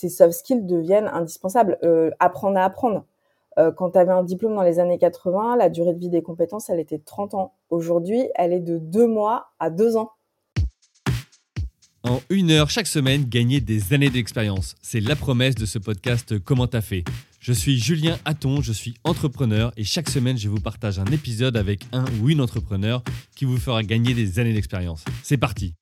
[0.00, 1.78] ces soft skills deviennent indispensables.
[2.18, 3.04] apprendre à apprendre.
[3.76, 6.70] quand tu avais un diplôme dans les années 80, la durée de vie des compétences,
[6.70, 7.52] elle était de 30 ans.
[7.68, 10.12] Aujourd'hui, elle est de 2 mois à 2 ans.
[12.02, 14.74] En une heure chaque semaine, gagner des années d'expérience.
[14.80, 17.04] C'est la promesse de ce podcast Comment t'as fait?
[17.40, 21.56] Je suis Julien Hatton, je suis entrepreneur et chaque semaine, je vous partage un épisode
[21.56, 23.02] avec un ou une entrepreneur
[23.36, 25.04] qui vous fera gagner des années d'expérience.
[25.22, 25.74] C'est parti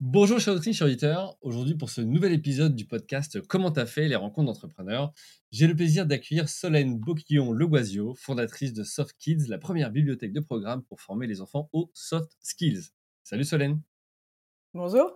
[0.00, 1.38] Bonjour chers auditeurs, chers auditeurs.
[1.40, 5.12] Aujourd'hui pour ce nouvel épisode du podcast Comment t'as fait les rencontres d'entrepreneurs,
[5.52, 10.82] j'ai le plaisir d'accueillir Solène Boquillon-Leguasio, fondatrice de Soft Kids, la première bibliothèque de programmes
[10.82, 12.90] pour former les enfants aux soft skills.
[13.22, 13.80] Salut Solène
[14.74, 15.12] Bonjour.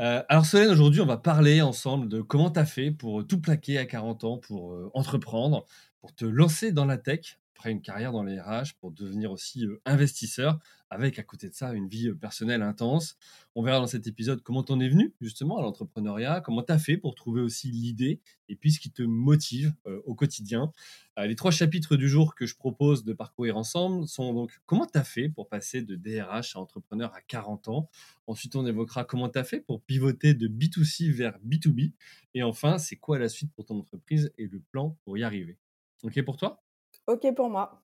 [0.00, 3.40] Euh, alors Solène, aujourd'hui, on va parler ensemble de comment tu as fait pour tout
[3.40, 5.64] plaquer à 40 ans, pour euh, entreprendre,
[6.00, 9.66] pour te lancer dans la tech, après une carrière dans les RH pour devenir aussi
[9.66, 13.16] euh, investisseur, avec à côté de ça une vie euh, personnelle intense.
[13.56, 16.78] On verra dans cet épisode comment t'en es venu justement à l'entrepreneuriat, comment tu as
[16.78, 20.72] fait pour trouver aussi l'idée et puis ce qui te motive euh, au quotidien.
[21.16, 24.96] les trois chapitres du jour que je propose de parcourir ensemble sont donc comment tu
[24.96, 27.90] as fait pour passer de DRH à entrepreneur à 40 ans?
[28.28, 31.92] Ensuite, on évoquera comment tu as fait pour pivoter de B2C vers B2B.
[32.34, 35.58] Et enfin, c'est quoi la suite pour ton entreprise et le plan pour y arriver?
[36.04, 36.62] OK pour toi?
[37.08, 37.82] Ok pour moi.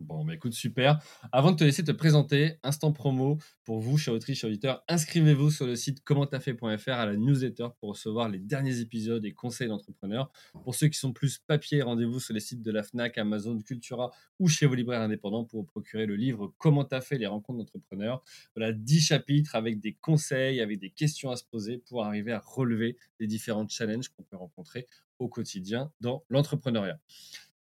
[0.00, 1.02] Bon, bah écoute, super.
[1.32, 5.50] Avant de te laisser te présenter, instant promo pour vous, chers autrices, chers auditeurs, inscrivez-vous
[5.50, 10.30] sur le site commenttafait.fr à la newsletter pour recevoir les derniers épisodes et conseils d'entrepreneurs.
[10.62, 14.10] Pour ceux qui sont plus papier, rendez-vous sur les sites de la FNAC, Amazon, Cultura
[14.38, 17.60] ou chez vos libraires indépendants pour vous procurer le livre Comment t'as fait les rencontres
[17.60, 18.22] d'entrepreneurs.
[18.54, 22.40] Voilà, 10 chapitres avec des conseils, avec des questions à se poser pour arriver à
[22.44, 24.86] relever les différents challenges qu'on peut rencontrer
[25.18, 27.00] au quotidien dans l'entrepreneuriat.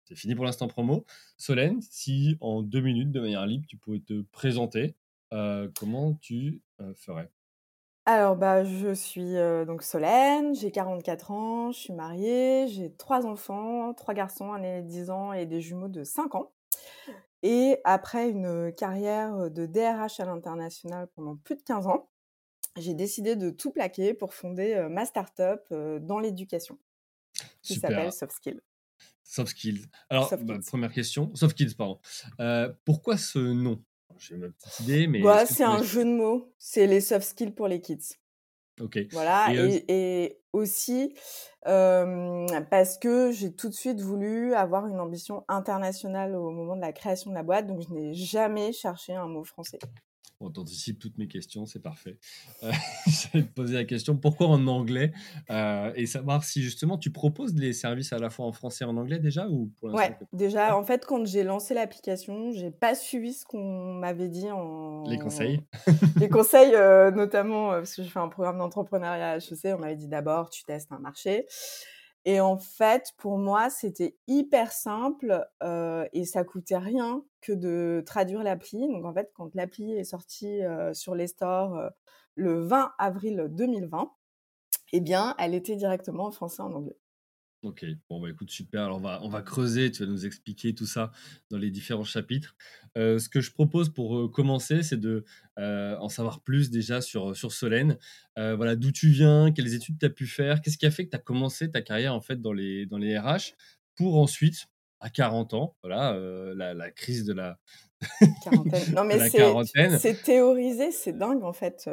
[0.06, 1.06] C'est fini pour l'instant promo.
[1.38, 4.96] Solène, si en deux minutes, de manière libre, tu pouvais te présenter,
[5.34, 7.32] euh, comment tu euh, ferais?
[8.06, 13.26] Alors, bah, je suis euh, donc Solène, j'ai 44 ans, je suis mariée, j'ai trois
[13.26, 16.52] enfants, trois garçons, un aîné de 10 ans et des jumeaux de 5 ans.
[17.44, 22.10] Et après une carrière de DRH à l'international pendant plus de 15 ans,
[22.78, 25.66] j'ai décidé de tout plaquer pour fonder ma start-up
[26.02, 26.78] dans l'éducation
[27.62, 28.62] qui s'appelle Soft Skills.
[29.34, 29.88] Soft skills.
[30.12, 31.34] Alors, bah, première question.
[31.34, 32.00] Soft skills, pardon.
[32.40, 33.84] Euh, pourquoi ce nom?
[34.20, 35.24] J'ai ma petite idée, mais.
[35.24, 36.54] Bah, c'est un jeu de mots.
[36.60, 38.20] C'est les soft skills pour les kids.
[38.80, 39.00] Ok.
[39.12, 39.52] Voilà.
[39.88, 41.16] Et, aussi
[41.64, 46.94] parce que j'ai tout de suite voulu avoir une ambition internationale au moment de la
[46.94, 47.66] création de la boîte.
[47.66, 49.80] Donc, je n'ai jamais cherché un mot français.
[50.44, 52.18] On t'anticipe toutes mes questions, c'est parfait.
[52.64, 52.72] Euh,
[53.08, 55.12] je vais te poser la question pourquoi en anglais
[55.50, 58.88] euh, et savoir si justement tu proposes les services à la fois en français et
[58.88, 62.96] en anglais déjà ou pour Ouais, déjà en fait quand j'ai lancé l'application, j'ai pas
[62.96, 65.62] suivi ce qu'on m'avait dit en les conseils?
[66.20, 69.96] les conseils euh, notamment parce que je fais un programme d'entrepreneuriat à HEC, on m'avait
[69.96, 71.46] dit d'abord tu testes un marché.
[72.26, 78.02] Et en fait, pour moi, c'était hyper simple euh, et ça coûtait rien que de
[78.06, 78.88] traduire l'appli.
[78.88, 81.90] Donc en fait, quand l'appli est sortie euh, sur les stores euh,
[82.36, 84.12] le 20 avril 2020,
[84.94, 86.98] eh bien, elle était directement en français et en anglais.
[87.64, 88.84] Ok, bon bah écoute, super.
[88.84, 91.14] Alors on va, on va creuser, tu vas nous expliquer tout ça
[91.50, 92.58] dans les différents chapitres.
[92.98, 95.24] Euh, ce que je propose pour euh, commencer, c'est de
[95.58, 97.98] euh, en savoir plus déjà sur, sur Solène.
[98.36, 101.12] voilà, d'où tu viens, quelles études tu as pu faire, qu'est-ce qui a fait que
[101.12, 103.54] tu as commencé ta carrière en fait dans les, dans les RH
[103.96, 104.68] pour ensuite,
[105.00, 106.18] à 40 ans, voilà,
[106.56, 107.60] la, la, crise de la,
[108.44, 108.94] quarantaine.
[108.94, 111.90] Non, mais c'est théorisé, c'est dingue en fait.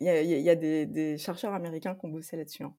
[0.00, 2.64] Il y a, des, des, chercheurs américains qui ont bossé là-dessus.
[2.64, 2.74] Hein.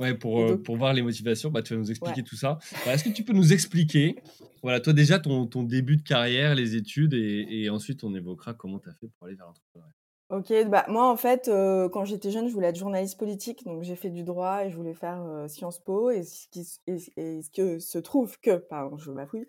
[0.00, 2.58] Ouais, pour, euh, pour voir les motivations, bah, tu vas nous expliquer tout ça.
[2.84, 4.16] Bah, est-ce que tu peux nous expliquer,
[4.62, 8.54] voilà, toi déjà, ton, ton début de carrière, les études, et, et ensuite on évoquera
[8.54, 9.94] comment tu as fait pour aller vers l'entrepreneuriat?
[10.30, 13.82] Ok, bah moi en fait, euh, quand j'étais jeune, je voulais être journaliste politique, donc
[13.82, 16.10] j'ai fait du droit et je voulais faire euh, Sciences Po.
[16.10, 16.98] Et ce, qui, et,
[17.42, 19.46] ce que se trouve que, pardon, je m'affouille,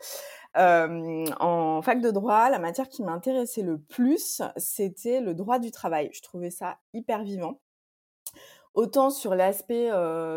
[0.54, 6.10] en fac de droit, la matière qui m'intéressait le plus, c'était le droit du travail.
[6.14, 7.62] Je trouvais ça hyper vivant
[8.76, 9.90] autant sur l'aspect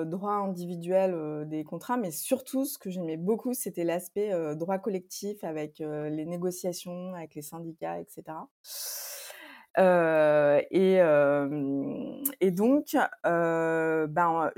[0.07, 5.79] droit individuel des contrats, mais surtout ce que j'aimais beaucoup, c'était l'aspect droit collectif avec
[5.79, 8.39] les négociations, avec les syndicats, etc.
[10.71, 10.99] et,
[12.41, 14.51] et, donc, ben,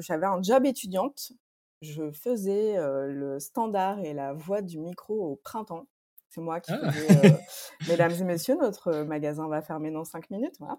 [0.00, 1.32] j'avais un job étudiante.
[1.80, 5.86] Je faisais le standard et la voix du micro au printemps.
[6.30, 6.92] C'est moi qui ah!
[6.92, 7.36] faisais,
[7.88, 10.56] mesdames et messieurs, notre magasin va fermer dans cinq minutes.
[10.58, 10.78] Voilà.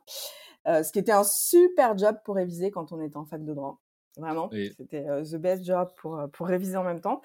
[0.68, 3.54] Euh, ce qui était un super job pour réviser quand on était en fac de
[3.54, 3.82] droit.
[4.18, 7.22] Vraiment, c'était euh, the best job pour, euh, pour réviser en même temps.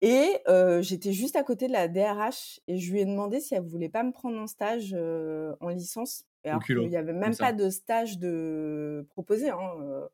[0.00, 0.40] Et
[0.80, 3.88] j'étais juste à côté de la DRH et je lui ai demandé si elle voulait
[3.88, 6.24] pas me prendre en stage en licence.
[6.44, 9.50] Et alors qu'il n'y avait même pas de stage de proposé.
[9.50, 10.08] Hein,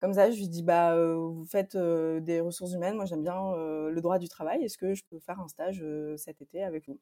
[0.00, 4.00] Comme ça, je lui dis bah vous faites des ressources humaines, moi j'aime bien le
[4.00, 4.62] droit du travail.
[4.62, 5.84] Est-ce que je peux faire un stage
[6.16, 7.00] cet été avec vous?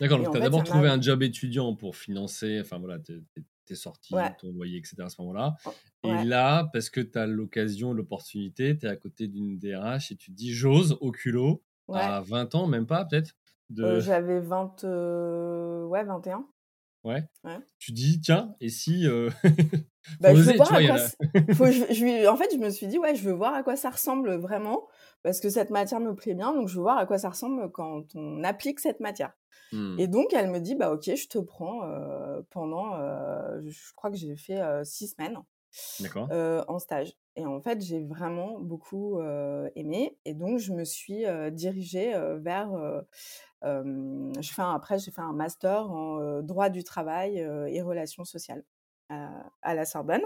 [0.00, 2.98] D'accord, donc tu as d'abord trouvé un job étudiant pour financer, enfin voilà,
[3.64, 4.96] tes sorties, ton loyer, etc.
[5.00, 5.56] à ce moment-là.
[5.66, 5.72] Oh,
[6.04, 10.16] et là, parce que tu as l'occasion, l'opportunité, tu es à côté d'une DRH et
[10.16, 11.62] tu te dis j'ose au culot
[11.92, 13.36] à 20 ans, même pas peut-être
[13.70, 14.00] de...
[14.00, 14.84] J'avais 20,
[15.88, 16.46] ouais, 21.
[17.04, 17.22] Ouais.
[17.78, 19.06] Tu dis, tiens, et si.
[19.06, 19.28] Euh...
[20.20, 20.96] bah, je veux voir à quoi
[21.54, 23.76] Faut, je, je, en fait, je me suis dit, ouais, je veux voir à quoi
[23.76, 24.88] ça ressemble vraiment,
[25.22, 27.70] parce que cette matière me plaît bien, donc je veux voir à quoi ça ressemble
[27.72, 29.32] quand on applique cette matière.
[29.74, 29.98] Mmh.
[29.98, 34.10] Et donc, elle me dit, bah, ok, je te prends euh, pendant, euh, je crois
[34.10, 35.36] que j'ai fait euh, six semaines
[36.68, 37.12] en stage.
[37.34, 39.20] Et en fait, j'ai vraiment beaucoup
[39.74, 40.16] aimé.
[40.24, 42.70] Et donc, je me suis dirigée vers
[43.62, 48.62] je fais après, j'ai fait un master en droit du travail et relations sociales
[49.08, 50.22] à la Sorbonne.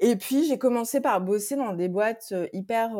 [0.00, 2.90] Et puis, j'ai commencé par bosser dans des boîtes hyper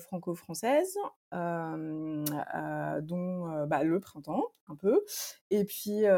[0.00, 0.96] franco-françaises,
[1.32, 2.24] dont
[3.66, 5.04] bah, le printemps, un peu.
[5.50, 6.08] Et puis,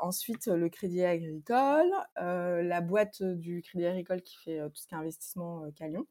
[0.00, 4.98] ensuite, le Crédit Agricole, la boîte du Crédit Agricole qui fait tout ce qui est
[4.98, 6.06] investissement Calion.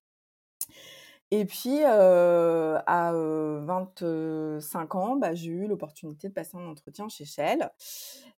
[1.30, 7.70] Et puis, à 25 ans, bah, j'ai eu l'opportunité de passer un entretien chez Shell.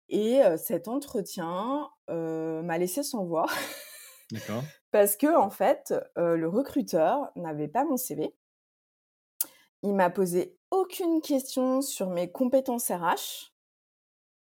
[0.09, 3.47] Et cet entretien m'a laissé sans voix.
[4.31, 4.63] D'accord.
[4.91, 8.35] Parce que, en fait, le recruteur n'avait pas mon CV.
[9.83, 13.53] Il m'a posé aucune question sur mes compétences RH.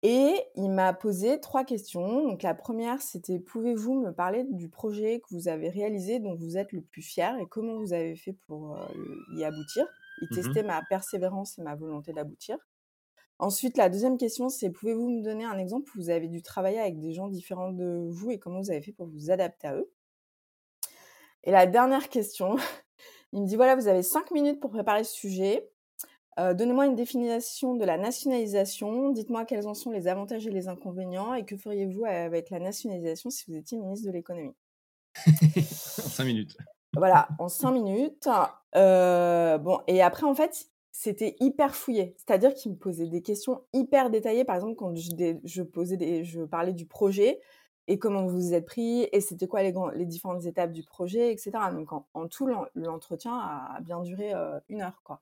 [0.06, 2.28] Et il m'a posé trois questions.
[2.28, 6.58] Donc la première, c'était pouvez-vous me parler du projet que vous avez réalisé dont vous
[6.58, 8.78] êtes le plus fier et comment vous avez fait pour
[9.38, 9.86] y aboutir?
[10.22, 12.58] Il mmh testait ma persévérance et ma volonté d'aboutir.
[13.44, 16.80] Ensuite, la deuxième question, c'est pouvez-vous me donner un exemple où vous avez dû travailler
[16.80, 19.76] avec des gens différents de vous et comment vous avez fait pour vous adapter à
[19.76, 19.92] eux?
[21.44, 22.56] Et la dernière question,
[23.34, 25.70] il me dit voilà, vous avez cinq minutes pour préparer ce sujet.
[26.40, 29.10] Euh, donnez-moi une définition de la nationalisation.
[29.10, 33.30] Dites-moi quels en sont les avantages et les inconvénients et que feriez-vous avec la nationalisation
[33.30, 34.56] si vous étiez ministre de l'économie?
[35.26, 36.56] En cinq minutes.
[36.96, 38.30] Voilà, en cinq minutes.
[38.78, 42.14] Euh, bon, et après, en fait, c'était hyper fouillé.
[42.18, 44.46] C'est-à-dire qu'il me posait des questions hyper détaillées.
[44.46, 47.42] Par exemple, quand je, posais je parlais du projet
[47.88, 51.52] et comment vous vous êtes pris et c'était quoi les, différentes étapes du projet, etc.
[51.74, 55.22] Donc, en, tout, l'entretien a bien duré euh, une heure, quoi.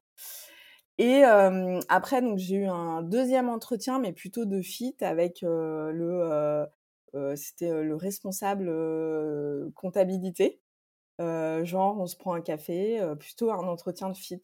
[0.98, 6.68] Et après, donc j'ai eu un deuxième entretien, mais plutôt de fit avec le,
[7.36, 8.72] c'était le responsable
[9.74, 10.60] comptabilité.
[11.20, 14.42] Genre, on se prend un café, plutôt un entretien de fit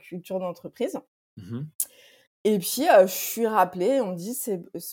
[0.00, 0.98] culture d'entreprise.
[1.36, 1.60] Mmh
[2.44, 4.36] Et puis, je suis rappelée, on me dit,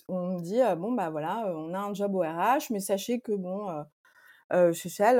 [0.07, 3.31] on me dit bon, bah voilà, on a un job au RH, mais sachez que
[3.31, 3.67] bon,
[4.73, 5.19] chez Shell,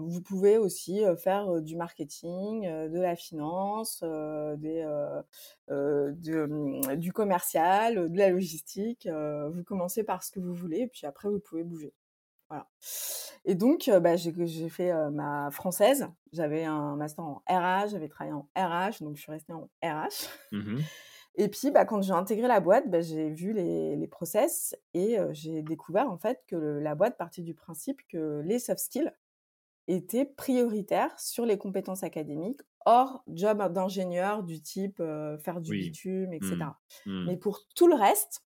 [0.00, 4.84] vous pouvez aussi faire du marketing, de la finance, des,
[5.68, 9.08] mmh, du commercial, de la logistique.
[9.08, 11.92] vous commencez par ce que vous voulez, et puis après, vous pouvez bouger.
[12.48, 12.68] Voilà.
[13.44, 16.08] Et donc, bah, j'ai fait ma française.
[16.32, 20.28] J'avais un master en RH, j'avais travaillé en RH, donc je suis restée en RH.
[20.52, 20.78] Mmh
[21.36, 25.18] et puis, bah, quand j'ai intégré la boîte, bah, j'ai vu les, les, process et
[25.32, 29.10] j'ai découvert en fait que la boîte partait du principe que les soft skills
[29.88, 35.02] étaient prioritaires sur les compétences académiques, hors job d'ingénieur du type
[35.40, 36.56] faire du bitume, etc.
[37.06, 37.12] Mmh.
[37.12, 37.26] Mmh.
[37.26, 38.42] Mais pour tout le reste,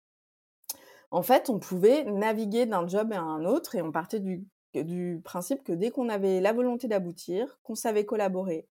[1.13, 5.63] en fait, on pouvait naviguer d'un job à un autre et on partait du, principe
[5.63, 8.67] que dès qu'on avait la volonté d'aboutir, qu'on savait collaborer,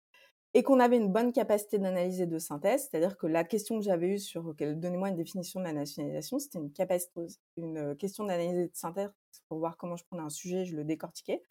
[0.53, 3.85] et qu'on avait une bonne capacité d'analyse et de synthèse, c'est-à-dire que la question que
[3.85, 6.69] j'avais eue sur donnez-moi une définition de la nationalisation, c'était une,
[7.55, 9.09] une euh, question d'analyse et de synthèse
[9.47, 11.41] pour voir comment je prenais un sujet, je le décortiquais.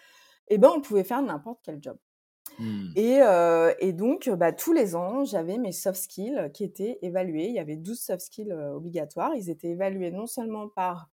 [0.48, 1.96] Et ben on pouvait faire n'importe quel job.
[2.58, 2.92] Mmh.
[2.96, 7.46] Et, euh, et, donc, bah, tous les ans, j'avais mes soft skills qui étaient évalués.
[7.46, 9.34] Il y avait 12 soft skills euh, obligatoires.
[9.34, 11.08] Ils étaient évalués non seulement par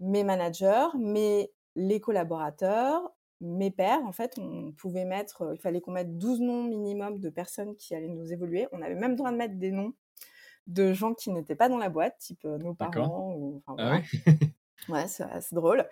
[0.00, 3.02] mes managers, mais les collaborateurs,
[3.40, 7.30] mes pairs, en fait, on pouvait mettre, il fallait qu'on mette 12 noms minimum de
[7.30, 8.66] personnes qui allaient nous évoluer.
[8.72, 9.92] On avait même droit de mettre des noms
[10.66, 13.34] de gens qui n'étaient pas dans la boîte, type nos parents.
[13.36, 14.02] Ou, enfin, ah ouais,
[15.06, 15.86] c'est assez drôle.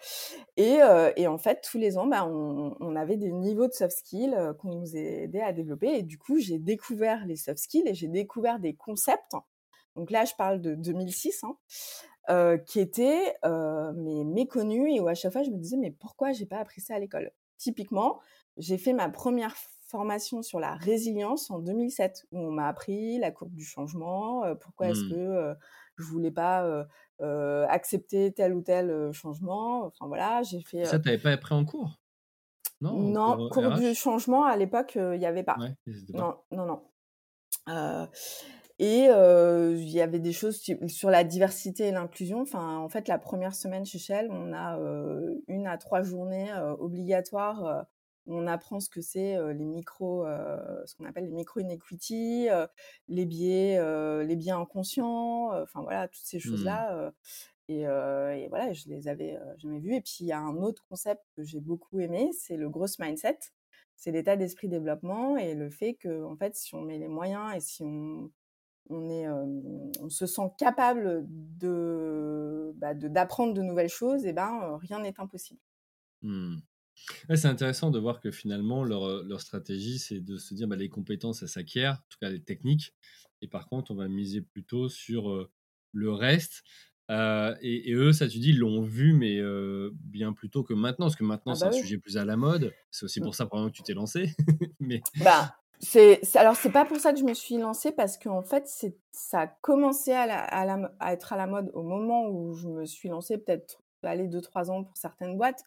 [0.57, 0.79] Et,
[1.17, 4.37] et, en fait, tous les ans, bah, on, on, avait des niveaux de soft skills
[4.59, 5.99] qu'on nous aidait à développer.
[5.99, 9.35] Et du coup, j'ai découvert les soft skills et j'ai découvert des concepts.
[9.97, 11.45] Donc là, je parle de 2006.
[11.45, 11.57] Hein,
[12.29, 15.93] euh, qui était euh, mais méconnu et où à chaque fois je me disais mais
[15.93, 17.31] pourquoi j'ai pas appris ça à l'école?
[17.57, 18.19] Typiquement,
[18.57, 19.55] j'ai fait ma première
[19.87, 24.89] formation sur la résilience en 2007 où on m'a appris la courbe du changement, pourquoi
[24.89, 25.11] est-ce mmh.
[25.11, 25.55] que
[25.99, 26.87] je voulais pas
[27.69, 29.85] accepter tel ou tel changement.
[29.87, 30.85] Enfin voilà, j'ai fait.
[30.85, 32.01] Ça t'avais pas appris en cours?
[32.81, 35.57] Non, Non, cours du changement à l'époque, il y avait pas.
[35.59, 35.75] Ouais?
[36.13, 36.83] Non, non, non.
[38.79, 42.43] Et il y avait des choses sur la diversité et l'inclusion.
[42.43, 44.79] Enfin, en fait, la première semaine chez Shell, on a,
[45.49, 47.87] 1 à 3 journées, obligatoires,
[48.27, 52.67] on apprend ce que c'est, les micros, heu, ce qu'on appelle les micro inequity, heu,
[53.09, 53.79] les biais,
[54.25, 56.87] les biais inconscients, enfin voilà, toutes ces Mmh.
[56.89, 57.13] choses-là, heu
[57.69, 61.23] et voilà, je les avais, jamais vues et puis il y a un autre concept
[61.37, 63.39] que j'ai beaucoup aimé, c'est le growth mindset.
[63.97, 67.61] C'est l'état d'esprit développement et le fait qu'en fait, si on met les moyens et
[67.61, 68.31] si on
[68.91, 74.33] on est, hem, on se sent capable de, bah, de d'apprendre de nouvelles choses et
[74.33, 75.61] ben, heu, rien n'est impossible.
[76.23, 76.61] Mmh.
[77.29, 80.67] Ouais, c'est intéressant de voir que finalement leur, heu, leur stratégie, c'est de se dire:
[80.69, 82.95] «Bah, les compétences, ça s'acquiert, en tout cas les techniques
[83.43, 85.51] et par contre, on va miser plutôt sur, heu,
[85.93, 86.63] le reste».
[87.11, 89.41] Heu et et eux, ça tu dis, ils l'ont vu, mais
[89.95, 92.25] bien plus tôt que maintenant, parce que maintenant, Ah c'est bah un sujet plus à
[92.25, 92.75] la mode.
[92.91, 93.23] C'est aussi Mmh.
[93.23, 94.35] pour ça probablement que tu t'es lancé,
[94.81, 98.43] mais Bah, c'est alors c'est pas pour ça que je me suis lancée parce qu'en
[98.43, 98.67] fait,
[99.13, 102.27] ça a commencé à la à la mo à être à la mode au moment
[102.29, 105.63] où je me suis lancée, peut-être, allez 2-3 ans pour certaines boîtes,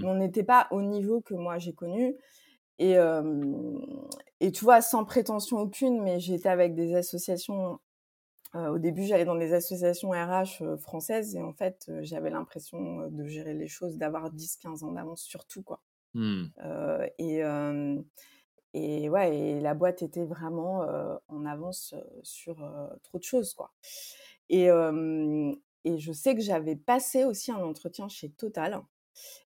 [0.00, 2.16] mais mmh, on n'était pas au niveau que moi j'ai connu
[2.78, 2.96] et
[4.40, 7.80] et tu vois, sans prétention aucune, mais j'étais avec des associations
[8.54, 13.54] au début, j'allais dans des associations RH, françaises et en fait, j'avais l'impression, de gérer
[13.54, 15.82] les choses, d'avoir 10-15 ans d'avance sur tout, quoi.
[16.14, 16.50] mmh,
[17.18, 17.42] et
[18.74, 20.86] et ouais et la boîte était vraiment,
[21.28, 22.56] en avance, sur,
[23.02, 23.72] trop de choses, quoi.
[24.50, 24.68] Et
[25.84, 28.82] et je sais que j'avais passé aussi un entretien chez Total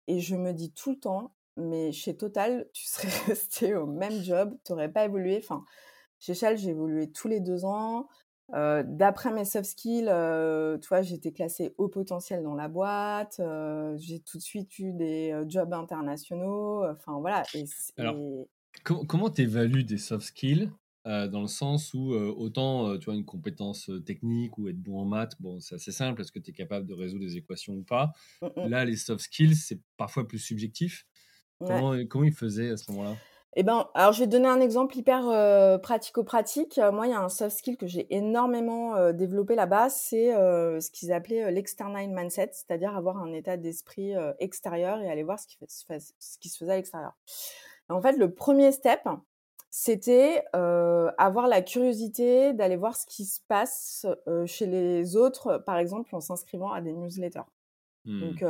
[0.08, 4.22] et je me dis tout le temps: «Mais chez Total, tu serais resté au même
[4.24, 5.38] job, tu aurais pas évolué».
[5.38, 5.64] Enfin,
[6.20, 8.08] chez Shell, j'ai évolué tous les 2 ans.
[8.54, 13.42] D'après mes soft skills, tu vois, j'étais classée haut potentiel dans la boîte,
[13.98, 17.66] j'ai tout de suite eu des, jobs internationaux, enfin voilà et
[17.98, 18.48] alors et
[18.84, 20.70] Com comment tu évalues des soft skills?
[21.08, 24.80] Heu, dans le sens où, heu, autant, heu, tu vois, une compétence, technique ou être
[24.82, 26.22] bon en maths, bon, c'est assez simple.
[26.22, 28.14] Est-ce que tu es capable de résoudre des équations ou pas?
[28.42, 31.06] mmh mh, Là, les soft skills, c'est parfois plus subjectif.
[31.60, 31.88] ouais.
[31.88, 33.22] Comment, comment ils faisaient à ce moment-là?
[33.56, 36.80] Et ben, alors je vais te donner un exemple hyper, pratico-pratique.
[36.94, 41.12] Moi, il y a un soft skill que j'ai énormément, développé là-bas, c'est, ce qu'ils
[41.12, 45.66] appelaient, l'external mindset, c'est-à-dire avoir un état d'esprit, extérieur et aller voir ce qui fait
[45.70, 47.14] ce qui se faisait à l'extérieur.
[47.90, 49.02] En fait, le premier step,
[49.80, 54.08] c'était, avoir la curiosité d'aller voir ce qui se passe,
[54.48, 57.46] chez les autres, par exemple en s'inscrivant à des newsletters.
[58.06, 58.20] Mmh.
[58.22, 58.46] Donc,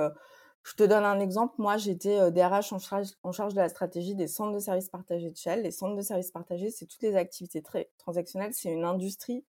[0.63, 1.55] je te donne un exemple.
[1.57, 5.29] Moi, j'étais, DRH en charge en charge de la stratégie des centres de services partagés
[5.29, 5.63] de Shell.
[5.63, 8.53] Les centres de services partagés, c'est toutes les activités très transactionnelles.
[8.53, 9.43] C'est une industrie,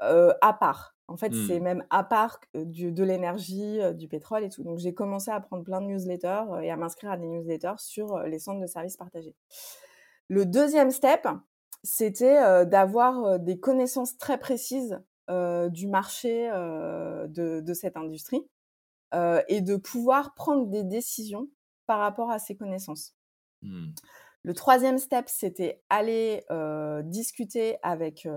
[0.00, 0.94] à part.
[1.06, 1.62] En fait, c'est Mmh.
[1.62, 4.62] même à part du de l'énergie, du pétrole et tout.
[4.62, 8.18] Donc j'ai commencé à prendre plein de newsletters, et à m'inscrire à des newsletters sur,
[8.24, 9.34] les centres de services partagés.
[10.28, 11.26] Le deuxième step,
[11.82, 18.46] c'était, heu, d'avoir, heu, des connaissances très précises, heu, du marché, de de cette industrie
[19.48, 21.48] et de pouvoir prendre des décisions
[21.86, 23.14] par rapport à ces connaissances.
[23.62, 23.88] Mmh.
[24.44, 26.44] Le troisième step, c'était aller,
[27.04, 28.28] discuter avec,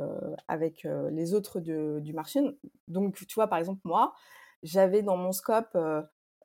[0.48, 2.40] avec, les autres de du marché.
[2.88, 4.14] Donc tu vois, par exemple, moi,
[4.64, 5.78] j'avais dans mon scope,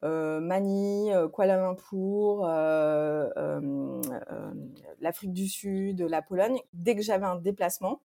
[0.05, 4.01] heu, Manille, heu, Kuala Lumpur, hem,
[5.01, 6.59] l'Afrique du Sud, la Pologne.
[6.73, 8.03] Dès que j'avais un déplacement,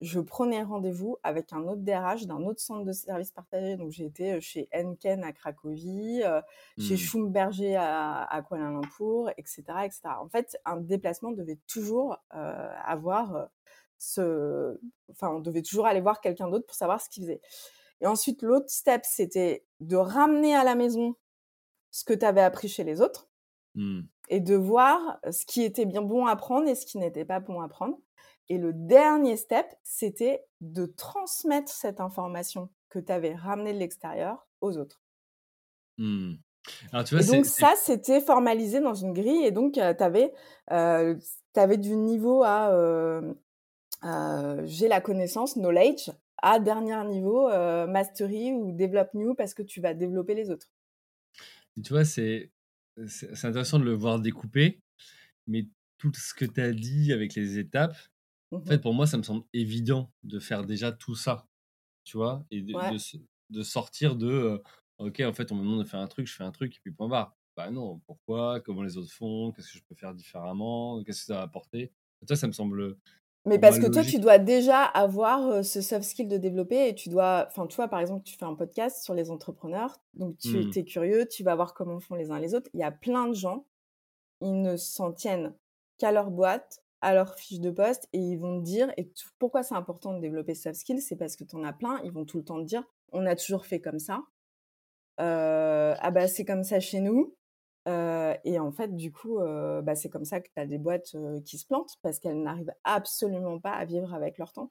[0.00, 3.76] je prenais rendez-vous avec un autre DRH d'un autre centre de services partagés.
[3.76, 6.40] Donc, j'ai été euh, chez Henken à Cracovie, euh,
[6.78, 6.98] chez Mmh.
[6.98, 10.00] Schlumberger à, à Kuala Lumpur, etc., etc.
[10.20, 13.44] En fait, un déplacement devait toujours euh, avoir euh,
[13.98, 14.78] ce...
[15.10, 17.40] Enfin, on devait toujours aller voir quelqu'un d'autre pour savoir ce qu'il faisait.
[18.00, 21.16] Et ensuite, l'autre step, c'était de ramener à la maison
[21.98, 23.28] ce que tu avais appris chez les autres
[23.74, 24.08] Mmh.
[24.28, 27.40] et de voir ce qui était bien bon à prendre et ce qui n'était pas
[27.40, 27.98] bon à prendre.
[28.48, 34.46] Et le dernier step, c'était de transmettre cette information que tu avais ramenée de l'extérieur
[34.60, 35.02] aux autres.
[36.92, 40.32] Alors tu vois, Et donc ça, c'était formalisé dans une grille et donc tu avais,
[40.68, 43.36] tu avais du niveau à, heu
[44.04, 46.10] heu, j'ai la connaissance, knowledge,
[46.42, 50.68] à dernier niveau, heu, mastery ou develop new parce que tu vas développer les autres.
[51.82, 52.52] Tu vois, c'est
[53.44, 54.80] intéressant de le voir découpé,
[55.46, 55.68] mais
[55.98, 57.96] tout ce que tu as dit avec les étapes,
[58.50, 58.80] Mmh en fait, mh.
[58.80, 61.48] pour moi, ça me semble évident de faire déjà tout ça.
[62.04, 62.46] Tu vois?
[62.50, 62.98] Et de Ouais.
[63.50, 64.62] de sortir de,
[64.98, 66.80] OK, en fait, on me demande de faire un truc, je fais un truc et
[66.82, 67.36] puis point barre.
[67.56, 68.60] Bah non, pourquoi?
[68.60, 69.52] Comment les autres font?
[69.52, 71.02] Qu'est-ce que je peux faire différemment?
[71.04, 71.92] Qu'est-ce que ça va apporter?
[72.26, 72.96] Toi, ça me semble,
[73.46, 76.94] Mais moi, parce que toi, tu dois déjà avoir, ce soft skill de développer et
[76.94, 80.36] tu dois enfin, tu vois, par exemple, tu fais un podcast sur les entrepreneurs, donc
[80.38, 80.72] tu Mmh.
[80.76, 82.68] es curieux, tu vas voir comment font les uns les autres.
[82.74, 83.64] Il y a plein de gens
[84.40, 85.54] ils ne s'en tiennent
[85.98, 89.62] qu'à leur boîte, à leur fiche de poste, et ils vont te dire, et pourquoi
[89.62, 92.24] c'est important de développer soft skills, c'est parce que tu en as plein, ils vont
[92.24, 94.22] tout le temps te dire, on a toujours fait comme ça,
[95.20, 97.34] euh, ah bah c'est comme ça chez nous,
[97.88, 101.16] euh, et en fait, du coup, euh, bah, c'est comme ça que tu des boîtes
[101.44, 104.70] qui se plantent parce qu'elles n'arrivent absolument pas à vivre avec leur temps.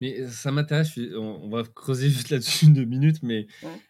[0.00, 3.46] Mais ça m'intéresse, on, va creuser juste là-dessus deux minutes, mais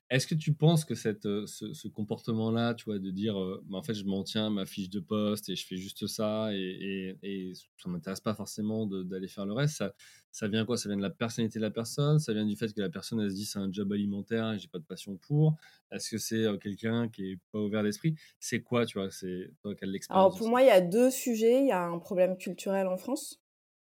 [0.09, 3.35] est-ce que tu penses que cette, ce, comportement-là, tu vois, de dire,
[3.65, 6.07] bah, en fait, je m'en tiens à ma fiche de poste et je fais juste
[6.07, 9.93] ça et, et, ça m'intéresse pas forcément d'aller faire le reste, ça,
[10.31, 10.77] ça vient quoi?
[10.77, 12.19] Ça vient de la personnalité de la personne?
[12.19, 14.59] Ça vient du fait que la personne, elle se dit, c'est un job alimentaire et
[14.59, 15.57] j'ai pas de passion pour?
[15.91, 18.15] Est-ce que c'est quelqu'un qui est pas ouvert d'esprit?
[18.39, 19.11] C'est quoi, tu vois?
[19.11, 21.63] C'est toi, quelle l'expérience Alors, pour moi, il y a deux sujets.
[21.63, 23.41] Il y a un problème culturel en France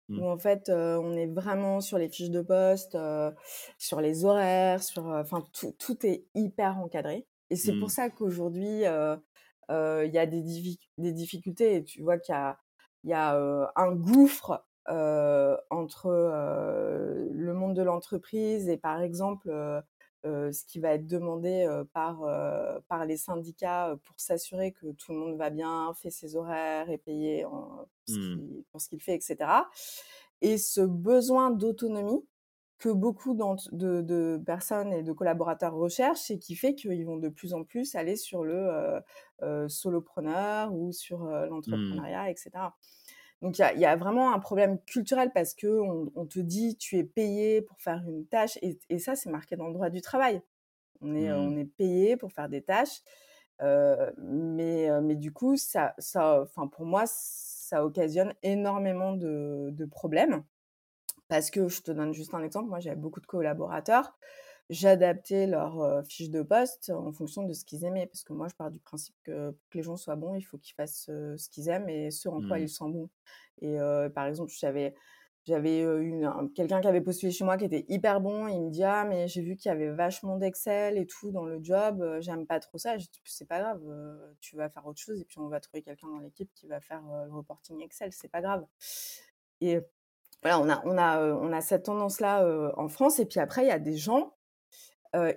[0.10, 0.20] Mmh.
[0.20, 2.98] où en fait on est vraiment sur les fiches de poste,
[3.78, 7.28] sur les horaires, sur enfin tout, tout, est hyper encadré.
[7.50, 7.92] Et c'est pour mmh.
[7.92, 11.76] ça qu'aujourd'hui il y a des, des, difficultés.
[11.76, 12.58] Et tu vois qu'il y a,
[13.04, 19.52] y a un gouffre entre le monde de l'entreprise et par exemple
[20.52, 22.24] ce qui va être demandé par,
[22.88, 26.98] par les syndicats pour s'assurer que tout le monde va bien, fait ses horaires, et
[26.98, 27.46] payé
[28.08, 28.62] mmh.
[28.72, 29.38] pour ce qu'il fait, etc.
[30.42, 32.26] Et ce besoin d'autonomie
[32.78, 37.30] que beaucoup de, de, personnes et de collaborateurs recherchent et qui fait qu'ils vont de
[37.30, 39.02] plus en plus aller sur le
[39.68, 41.46] solopreneur ou sur mmh.
[41.46, 42.52] l'entrepreneuriat, etc.
[43.42, 47.04] Donc il y, a, vraiment un problème culturel parce que on, te dit tu es
[47.04, 50.42] payé pour faire une tâche et, ça c'est marqué dans le droit du travail.
[51.02, 51.60] On est, on mmh.
[51.60, 53.02] est payé pour faire des tâches,
[53.62, 60.44] mais, mais du coup ça, ça, enfin pour moi ça occasionne énormément de, de problèmes
[61.28, 62.70] parce que je te donne juste un exemple.
[62.70, 64.18] Moi j'avais beaucoup de collaborateurs
[64.70, 68.08] j'adaptais leur fiche de poste en fonction de ce qu'ils aimaient.
[68.08, 70.42] Parce que moi, je pars du principe que pour que les gens soient bons, il
[70.42, 72.64] faut qu'ils fassent ce qu'ils aiment et ce en quoi mmh.
[72.64, 73.10] ils sont bons.
[73.62, 73.78] Et
[74.14, 74.96] par exemple, j'avais
[75.48, 75.86] j'avais
[76.56, 78.50] quelqu'un qui avait postulé chez moi qui était hyper bon.
[78.50, 81.46] Il me dit ah mais j'ai vu qu'il y avait vachement d'Excel et tout dans
[81.46, 82.04] le job.
[82.20, 82.98] J'aime pas trop ça.
[82.98, 83.82] Je dis c'est pas grave.
[84.42, 86.82] tu vas faire autre chose et puis on va trouver quelqu'un dans l'équipe qui va
[86.82, 88.12] faire le reporting Excel.
[88.12, 88.66] C'est pas grave.
[89.62, 89.80] Et
[90.42, 93.20] voilà, on a on a on a cette tendance là en France.
[93.20, 94.34] Et puis après il y a des gens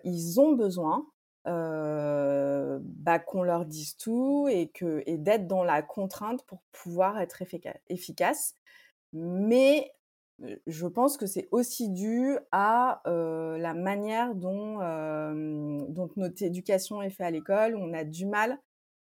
[0.05, 1.07] ils ont besoin
[1.45, 4.71] bah, qu'on leur dise tout et,
[5.19, 7.43] d'être dans la contrainte pour pouvoir être
[7.89, 8.55] efficace.
[9.13, 9.93] Mais
[10.67, 14.79] je pense que c'est aussi dû à la manière dont,
[16.17, 17.77] notre éducation est faite à l'école.
[17.77, 18.59] On a du mal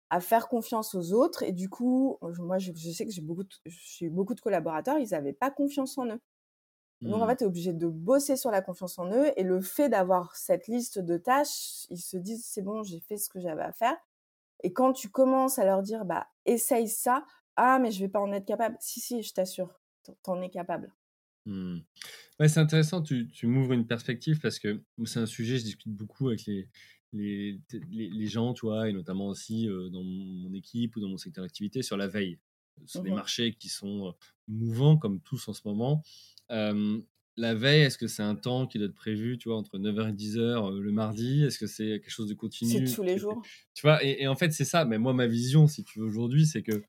[0.09, 3.23] à faire confiance aux autres et du coup, moi je, sais que j'ai
[3.65, 6.19] j'ai beaucoup de collaborateurs, ils n'avaient pas confiance en eux.
[7.03, 7.29] Donc, en mmh.
[7.29, 9.31] fait, tu es obligé de bosser sur la confiance en eux.
[9.35, 13.17] Et le fait d'avoir cette liste de tâches, ils se disent, c'est bon, j'ai fait
[13.17, 13.95] ce que j'avais à faire.
[14.63, 17.25] Et quand tu commences à leur dire, bah, essaye ça,
[17.57, 18.77] ah, mais je vais pas en être capable.
[18.79, 19.81] Si, si, je t'assure,
[20.23, 20.93] t'en es capable.
[21.45, 21.79] Mmh.
[22.39, 25.91] Ouais, c'est intéressant, tu, tu m'ouvres une perspective parce que c'est un sujet, je discute
[25.91, 26.69] beaucoup avec les,
[27.11, 27.59] les,
[27.91, 31.83] les, gens, tu vois, et notamment aussi dans mon équipe ou dans mon secteur d'activité
[31.83, 32.39] sur la veille.
[32.85, 34.15] Sur des mmh marchés qui sont
[34.47, 36.01] mouvants comme tous en ce moment
[36.49, 40.09] la veille, est-ce que c'est un temps qui doit être prévu, tu vois, entre 9h
[40.09, 41.43] et 10h le mardi?
[41.43, 42.87] Est-ce que c'est quelque chose de continu?
[42.87, 43.41] C'est tous les jours.
[43.73, 44.85] Tu vois, et, en fait, c'est ça.
[44.85, 46.83] Mais moi, ma vision, si tu veux, aujourd'hui, c'est que,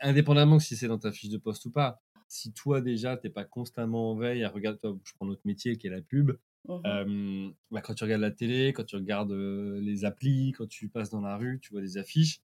[0.00, 3.32] indépendamment si c'est dans ta fiche de poste ou pas, si toi, déjà, tu n'es
[3.32, 6.32] pas constamment en veille, regarde, toi, je prends notre métier qui est la pub,
[6.68, 11.10] mmh bah, quand tu regardes la télé, quand tu regardes les applis, quand tu passes
[11.10, 12.40] dans la rue, tu vois des affiches,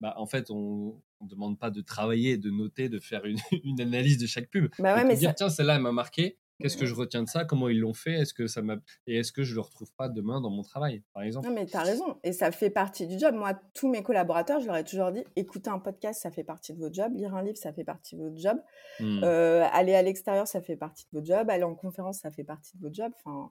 [0.00, 3.38] bah, en fait, on ne demande pas de travailler, de noter, de faire une,
[3.80, 4.68] analyse de chaque pub.
[4.78, 6.38] Bah ouais, mais dire, tiens, celle-là, elle m'a marqué.
[6.62, 7.44] Qu'est-ce que je retiens de ça?
[7.44, 8.12] Comment ils l'ont fait?
[8.12, 11.02] Est-ce que ça m'a et est-ce que je le retrouve pas demain dans mon travail,
[11.12, 11.48] par exemple?
[11.48, 12.18] Non, mais tu as raison.
[12.22, 13.34] Et ça fait partie du job.
[13.34, 16.72] Moi, tous mes collaborateurs, je leur ai toujours dit écouter un podcast, ça fait partie
[16.72, 17.12] de votre job.
[17.14, 18.58] Lire un livre, ça fait partie de votre job.
[19.00, 19.24] Mmh.
[19.24, 21.50] Euh, aller à l'extérieur, ça fait partie de votre job.
[21.50, 23.10] Aller en conférence, ça fait partie de votre job.
[23.24, 23.50] Enfin,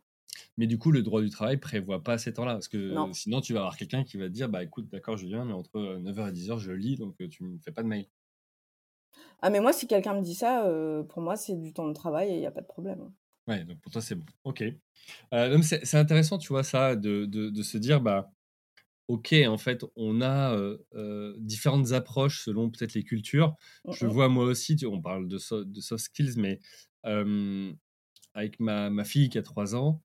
[0.57, 2.53] mais du coup, le droit du travail prévoit pas ces temps-là.
[2.53, 5.25] Parce que sinon, tu vas avoir quelqu'un qui va te dire bah écoute, d'accord, je
[5.25, 7.87] viens, mais entre 9h et 10h, je lis, donc tu ne me fais pas de
[7.87, 8.07] mail.
[9.41, 10.69] Ah, mais moi, si quelqu'un me dit ça,
[11.09, 13.11] pour moi, c'est du temps de travail et il n'y a pas de problème.
[13.47, 14.25] Ouais, donc pour toi, c'est bon.
[14.43, 14.63] Ok.
[15.31, 18.31] c'est intéressant, tu vois, ça, de, de, se dire bah
[19.07, 20.55] ok, en fait, on a
[21.37, 23.55] différentes approches selon peut-être les cultures.
[23.89, 26.59] Je vois moi aussi, tu, on parle de, de soft skills, mais
[27.03, 30.01] avec ma, ma, fille qui a 3 ans,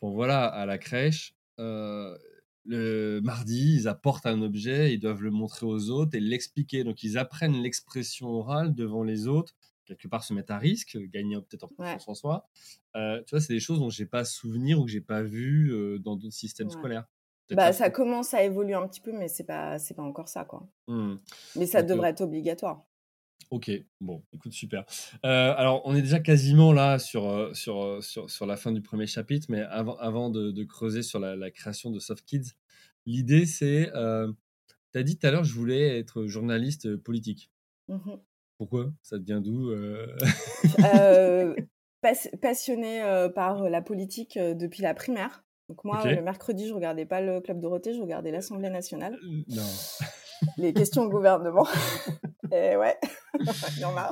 [0.00, 5.66] Bon, voilà, à la crèche, le mardi, ils apportent un objet, ils doivent le montrer
[5.66, 6.84] aux autres et l'expliquer.
[6.84, 11.36] Donc, ils apprennent l'expression orale devant les autres, quelque part se mettre à risque, gagner
[11.36, 12.48] peut-être en confiance en soi.
[12.94, 16.16] tu vois, c'est des choses dont j'ai pas souvenir ou que j'ai pas vu dans
[16.16, 17.06] d'autres systèmes scolaires.
[17.52, 20.44] Bah, ça commence à évoluer un petit peu, mais c'est pas, c'est pas encore ça,
[20.44, 20.68] quoi.
[20.86, 21.16] Mmh.
[21.56, 22.86] Mais ça devrait être obligatoire.
[23.50, 24.84] Ok, bon, écoute, super.
[25.24, 28.70] Euh, alors, on est déjà quasiment là sur, euh, sur, euh, sur, sur, la fin
[28.70, 32.52] du premier chapitre, mais avant, avant de, creuser sur la, création de Soft Kids,
[33.06, 33.90] l'idée c'est,
[34.92, 37.50] tu as dit tout à l'heure, je voulais être journaliste politique.
[37.88, 38.12] Mmh
[38.56, 38.92] Pourquoi?
[39.02, 39.72] Ça te vient d'où
[42.40, 45.44] Passionné par la politique depuis la primaire.
[45.68, 49.18] Donc moi, le mercredi, je regardais pas le Club Dorothée, je regardais l'Assemblée nationale.
[49.48, 49.62] Non.
[50.56, 51.66] Les questions au gouvernement.
[52.52, 52.98] Et ouais,
[53.38, 54.10] il y en a.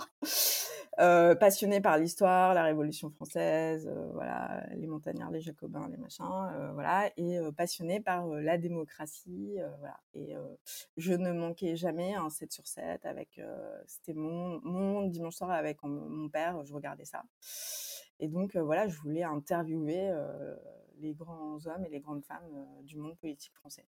[1.01, 6.25] Euh, passionné par l'histoire, la Révolution française, euh, voilà, les montagnards, les jacobins, les machins,
[6.25, 10.01] euh, voilà, et passionné par la démocratie, voilà.
[10.15, 10.35] Et
[10.97, 13.41] je ne manquais jamais un 7 sur 7 avec,
[13.87, 17.23] c'était mon, mon dimanche soir avec mon père, je regardais ça.
[18.19, 20.13] Et donc voilà, je voulais interviewer
[20.99, 23.87] les grands hommes et les grandes femmes du monde politique français.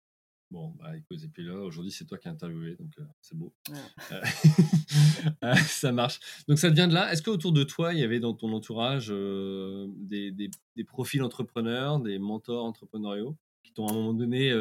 [0.51, 3.37] Bon, bah écoute, et puis là, aujourd'hui, c'est toi qui as interviewé, donc euh, c'est
[3.37, 3.53] beau.
[4.13, 4.21] Euh,
[5.43, 6.21] euh, ça marche.
[6.47, 7.13] Donc ça vient de là.
[7.13, 11.99] Est-ce qu'autour de toi, il y avait dans ton entourage des, des, des, profils entrepreneurs,
[11.99, 14.53] des mentors entrepreneuriaux qui t'ont à un moment donné,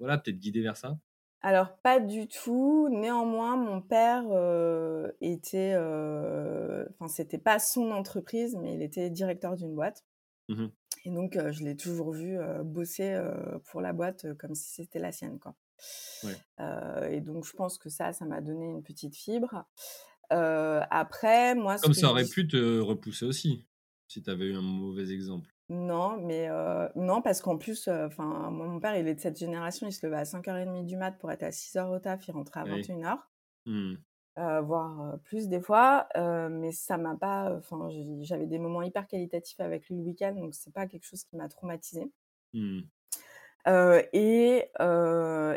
[0.00, 0.98] voilà, peut-être guidé vers ça?
[1.42, 2.88] Alors pas du tout.
[2.90, 4.24] Néanmoins, mon père
[5.20, 10.04] était, enfin c'était pas son entreprise, mais il était directeur d'une boîte.
[10.48, 10.66] Mmh
[11.04, 13.20] et donc, je l'ai toujours vu bosser
[13.70, 15.38] pour la boîte comme si c'était la sienne.
[15.38, 15.54] Quoi.
[17.08, 19.64] et donc, je pense que ça, ça m'a donné une petite fibre.
[20.30, 21.76] après, moi...
[21.78, 23.66] Comme ça aurait pu te repousser aussi,
[24.08, 25.48] si tu avais eu un mauvais exemple.
[25.70, 26.48] Non, mais
[26.96, 30.18] non, parce qu'en plus, enfin, mon père, il est de cette génération, il se levait
[30.18, 33.18] à 5h30 du mat pour être à 6h au taf, il rentrait à 21h.
[34.38, 37.52] Euh, voire plus des fois, euh, mais ça m'a pas.
[37.58, 37.88] Enfin,
[38.20, 41.36] j'avais des moments hyper qualitatifs avec lui le week-end, donc c'est pas quelque chose qui
[41.36, 42.10] m'a traumatisé.
[42.52, 42.80] Mmh.
[44.12, 44.64] et,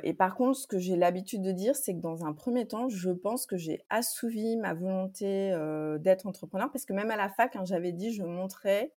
[0.04, 2.90] et, par contre, ce que j'ai l'habitude de dire, c'est que dans un premier temps,
[2.90, 5.56] je pense que j'ai assouvi ma volonté
[6.00, 8.92] d'être entrepreneur, parce que même à la fac, hein, j'avais dit, je montrais.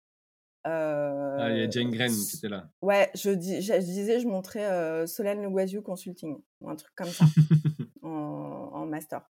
[0.65, 2.67] ah, il y a Jane Green qui était là.
[2.81, 7.07] Ouais, je, dis, je, disais, je montrais Solène Le Guazou Consulting, ou un truc comme
[7.07, 7.25] ça.
[8.07, 9.29] en, master,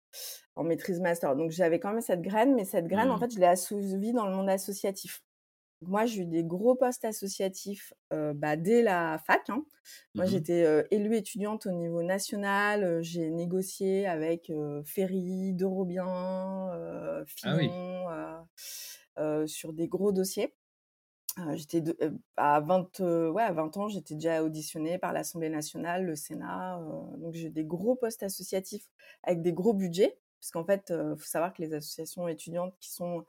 [0.54, 1.36] en maîtrise master.
[1.36, 3.20] Donc j'avais quand même cette graine, mais cette graine, en mmh.
[3.20, 5.22] fait, je l'ai assouvie dans le monde associatif.
[5.82, 9.42] Moi, j'ai eu des gros postes associatifs euh, bah, dès la fac.
[9.50, 9.64] Hein.
[10.14, 12.82] Moi, mmh j'étais euh, élue étudiante au niveau national.
[12.82, 14.50] Euh, j'ai négocié avec
[14.84, 18.06] Ferry, Dorobien, ah Finon
[19.46, 20.54] sur des gros dossiers
[21.54, 21.82] j'étais
[22.36, 26.80] à 20 ouais, à 20 ans, j'étais déjà auditionnée par l'Assemblée nationale, le Sénat,
[27.18, 28.88] donc j'ai des gros postes associatifs
[29.22, 32.92] avec des gros budgets parce qu'en fait, il faut savoir que les associations étudiantes qui
[32.92, 33.24] sont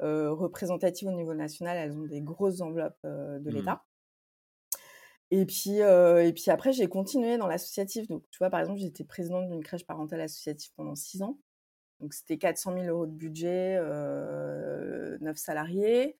[0.00, 3.54] représentatives au niveau national, elles ont des grosses enveloppes de mmh.
[3.54, 3.84] l'État.
[5.30, 8.06] Et puis, et puis après, j'ai continué dans l'associatif.
[8.08, 11.38] Donc, tu vois, par exemple, j'étais présidente d'une crèche parentale associative pendant six ans.
[12.00, 16.16] Donc, c'était 400 000 euros de budget, euh, 9 salariés.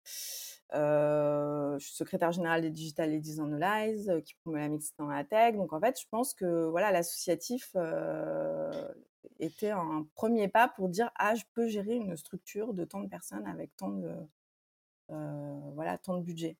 [0.74, 5.06] Euh, je suis secrétaire générale des Digital Ladies Analyze, euh, qui promeut la mixité dans
[5.06, 5.54] la tech.
[5.54, 8.88] Donc en fait, je pense que voilà, l'associatif euh,
[9.38, 13.08] était un premier pas pour dire ah, je peux gérer une structure de tant de
[13.08, 14.12] personnes avec tant de
[15.08, 16.56] voilà, tant de budget.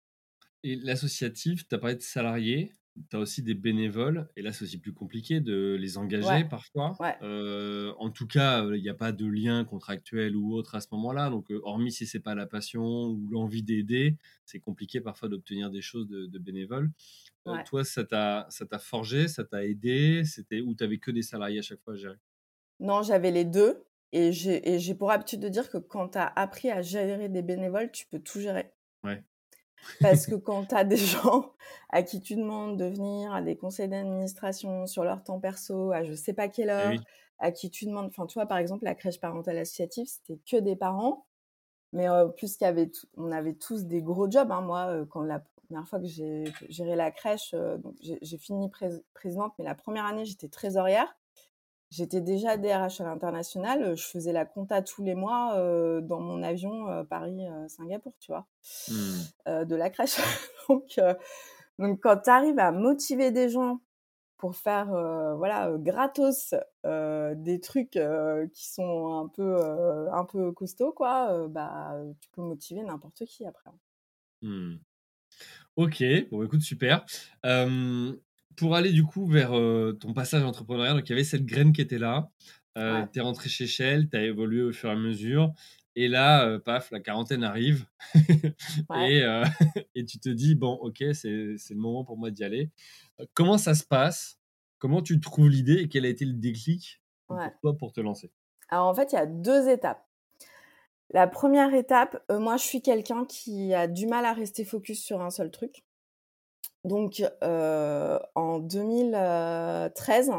[0.63, 2.73] Et l'associatif, tu as parlé de salariés
[3.11, 6.97] tu as aussi des bénévoles, et là c'est aussi plus compliqué de les engager parfois.
[7.23, 10.89] Euh, en tout cas, il n'y a pas de lien contractuel ou autre à ce
[10.93, 11.31] moment-là.
[11.31, 15.71] Donc, euh, hormis si c'est pas la passion ou l'envie d'aider, c'est compliqué parfois d'obtenir
[15.71, 16.91] des choses de, bénévoles.
[17.47, 21.61] Euh, toi, ça t'a forgé, ça t'a aidé C'était où tu avais que des salariés
[21.61, 22.19] à chaque fois à gérer?
[22.81, 23.85] Non, j'avais les deux.
[24.13, 27.91] Et j'ai pour habitude de dire que quand tu as appris à gérer des bénévoles,
[27.91, 28.73] tu peux tout gérer.
[29.05, 29.23] Ouais.
[30.01, 31.53] Parce que quand tu as des gens
[31.91, 36.05] à qui tu demandes de venir à des conseils d'administration sur leur temps perso, à
[36.05, 37.01] je sais pas quelle eh heure,
[37.39, 40.57] à qui tu demandes, enfin, tu vois, par exemple, la crèche parentale associative, c'était que
[40.57, 41.27] des parents.
[41.93, 44.51] Mais euh, plus qu'il y avait, on avait tous des gros jobs.
[44.51, 44.61] Hein.
[44.61, 48.71] Moi, euh, quand la première fois que j'ai géré la crèche, euh, j'ai fini
[49.15, 51.17] présidente, mais la première année, j'étais trésorière.
[51.91, 55.55] J'étais déjà DRH à l'international, je faisais la compta tous les mois
[56.01, 58.47] dans mon avion Paris-Singapour, tu vois,
[58.89, 59.65] mmh.
[59.65, 60.17] de la crèche.
[60.69, 60.99] donc,
[61.79, 63.81] donc, quand tu arrives à motiver des gens
[64.37, 64.87] pour faire,
[65.37, 67.99] voilà, gratos des trucs
[68.53, 69.57] qui sont un peu,
[70.13, 73.71] un peu costauds, quoi, bah, tu peux motiver n'importe qui après.
[73.71, 73.79] Hein.
[74.43, 74.79] Mmh.
[75.77, 77.05] Ok, bon, écoute, super
[78.57, 79.51] pour aller du coup vers
[80.01, 82.31] ton passage entrepreneurial, donc il y avait cette graine qui était là.
[82.75, 85.53] Tu es rentré chez Shell, tu as évolué au fur et à mesure.
[85.99, 87.87] Et là, paf, la quarantaine arrive.
[88.97, 89.23] et,
[89.95, 92.71] et, tu te dis, bon, ok, c'est le moment pour moi d'y aller.
[93.35, 94.39] Comment ça se passe?
[94.79, 98.31] Comment tu trouves l'idée et quel a été le déclic pour toi pour te lancer?
[98.69, 100.07] Alors en fait, il y a deux étapes.
[101.11, 105.23] La première étape, moi je suis quelqu'un qui a du mal à rester focus sur
[105.23, 105.86] un seul truc.
[106.87, 110.31] Donc en 2013,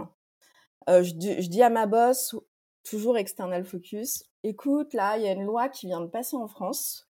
[0.87, 2.35] je, je, dis à ma boss,
[2.83, 6.47] toujours external focus, écoute, là, il y a une loi qui vient de passer en
[6.47, 7.07] France.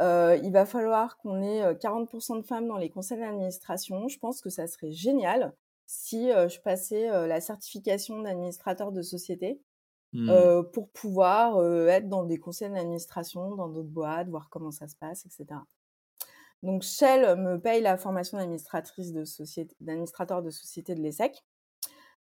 [0.00, 4.06] Euh, il va falloir qu'on ait 40% de femmes dans les conseils d'administration.
[4.08, 5.52] Je pense que ça serait génial
[5.86, 9.60] si je passais la certification d'administrateur de société
[10.12, 10.62] mmh.
[10.72, 15.26] pour pouvoir être dans des conseils d'administration, dans d'autres boîtes, voir comment ça se passe,
[15.26, 15.60] etc.
[16.62, 21.44] Donc Shell me paye la formation d'administratrice de société, d'administrateur de société de l'ESSEC.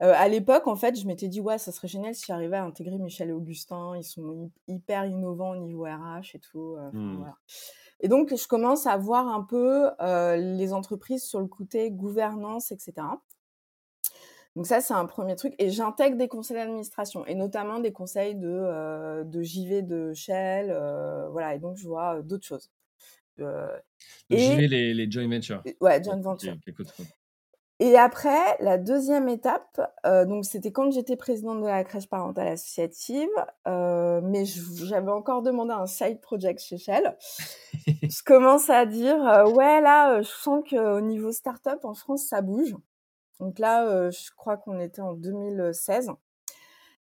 [0.03, 2.65] Euh, à l'époque, en fait, je m'étais dit, ouais, ça serait génial si j'arrivais à
[2.65, 3.95] intégrer Michel et Augustin.
[3.97, 6.77] Ils sont hyper innovants au niveau RH et tout.
[6.79, 7.17] Euh, mmh.
[7.17, 7.35] voilà.
[8.01, 12.73] Et donc, je commence à voir un peu euh, les entreprises sur le côté gouvernance,
[12.73, 12.95] etc.
[14.57, 15.55] Donc ça, c'est un premier truc.
[15.59, 20.69] Et j'intègre des conseils d'administration, et notamment des conseils de, de JV de Shell.
[21.31, 22.71] voilà, et donc je vois d'autres choses.
[24.31, 25.63] Et, JV, les, les joint ventures.
[25.81, 26.57] Ouais, joint ventures.
[27.83, 32.49] Et après, la deuxième étape, euh, donc c'était quand j'étais présidente de la crèche parentale
[32.49, 33.31] associative,
[33.67, 37.17] euh, mais j'avais encore demandé un side project chez Shell.
[38.03, 42.43] je commence à dire, euh, ouais là, je sens qu'au niveau startup en France, ça
[42.43, 42.77] bouge.
[43.41, 46.11] Donc là, je crois qu'on était en 2016.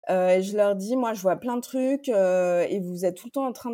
[0.09, 3.33] Et je leur dis, moi, je vois plein de trucs et vous êtes tout le
[3.33, 3.71] temps en train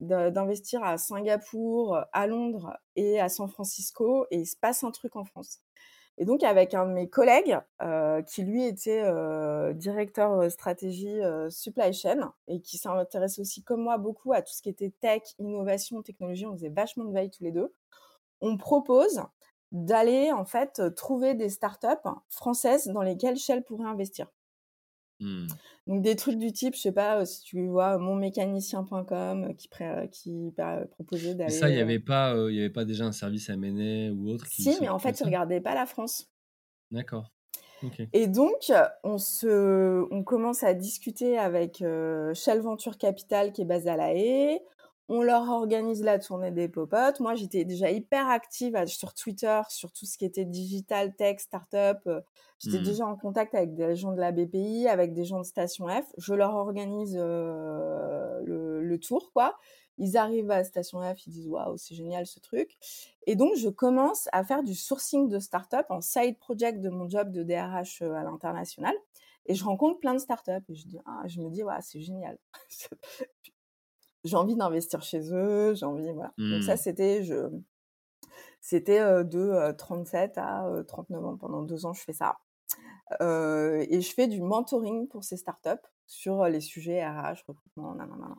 [0.00, 5.16] d'investir à Singapour, à Londres et à San Francisco et il se passe un truc
[5.16, 5.60] en France.
[6.18, 11.20] Et donc avec un de mes collègues euh, qui lui était euh, directeur euh, stratégie
[11.20, 14.92] euh, supply chain et qui s'intéresse aussi comme moi beaucoup à tout ce qui était
[15.00, 17.74] tech, innovation, technologie, on faisait vachement de veille tous les deux.
[18.40, 19.22] On propose
[19.72, 24.26] d'aller en fait trouver des startups françaises dans lesquelles Shell pourrait investir.
[25.18, 25.46] Mmh.
[25.86, 29.68] Donc des trucs du type, je sais pas si tu vois monmécanicien.com qui,
[30.10, 30.52] qui
[30.90, 31.50] proposait d'aller.
[31.50, 34.46] Ça, il n'y avait pas, y avait pas déjà un service à mener ou autre.
[34.46, 36.30] Qui si, mais en fait, ils regardaient pas la France.
[36.90, 37.32] D'accord.
[38.12, 38.72] Et donc,
[39.04, 44.14] on se, on commence à discuter avec Shell Venture Capital qui est basé à La
[44.14, 44.60] Haye.
[45.08, 47.20] On leur organise la tournée des popotes.
[47.20, 52.08] Moi, j'étais déjà hyper active sur Twitter, sur tout ce qui était digital, tech, startup.
[52.58, 52.84] J'étais mmh.
[52.84, 56.12] déjà en contact avec des gens de la BPI, avec des gens de Station F.
[56.18, 59.56] Je leur organise le, tour, quoi.
[59.98, 62.76] Ils arrivent à Station F, ils disent waouh, c'est génial ce truc.
[63.26, 67.08] Et donc, je commence à faire du sourcing de startup en side project de mon
[67.08, 68.94] job de DRH à l'international.
[69.46, 72.00] Et je rencontre plein de startups et je, dis, ah, je me dis, ouais, c'est
[72.00, 72.36] génial.
[74.26, 76.32] j'ai envie d'investir chez eux, j'ai envie, voilà.
[76.38, 76.78] Donc ça, mmh.
[76.78, 77.48] c'était, je,
[78.60, 81.36] c'était de 37 à 39 ans.
[81.36, 82.36] Pendant deux ans, je fais ça.
[83.20, 88.36] et je fais du mentoring pour ces startups sur les sujets RH, recrutement, nanana.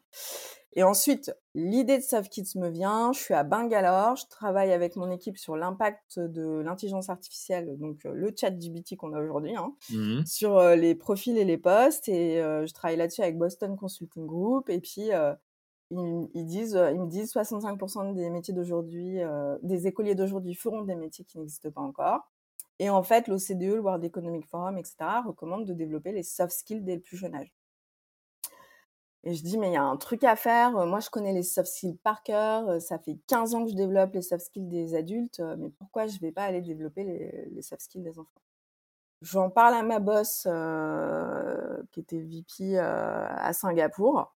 [0.73, 3.12] Et ensuite, l'idée de SoftKids me vient.
[3.12, 4.15] Je suis à Bangalore.
[4.15, 9.13] Je travaille avec mon équipe sur l'impact de l'intelligence artificielle, donc le chat GBT qu'on
[9.13, 12.08] a aujourd'hui, hein, mmh sur les profils et les postes.
[12.10, 14.69] Et je travaille là-dessus avec Boston Consulting Group.
[14.69, 15.10] Et puis,
[15.91, 20.95] ils, disent, ils me disent 65% des métiers d'aujourd'hui, euh, des écoliers d'aujourd'hui feront des
[20.95, 22.30] métiers qui n'existent pas encore.
[22.80, 26.82] Et en fait, l'OCDE, le World Economic Forum, etc., recommande de développer les soft skills
[26.82, 27.54] dès le plus jeune âge.
[29.23, 30.71] Et je dis, mais il y a un truc à faire.
[30.86, 32.80] Moi, je connais les soft skills par cœur.
[32.82, 35.41] Ça fait 15 ans que je développe les soft skills des adultes.
[35.58, 37.04] Mais pourquoi je ne vais pas aller développer
[37.52, 38.41] les, soft skills des enfants?
[39.21, 44.36] J'en parle à ma boss, euh, qui était VP euh, à Singapour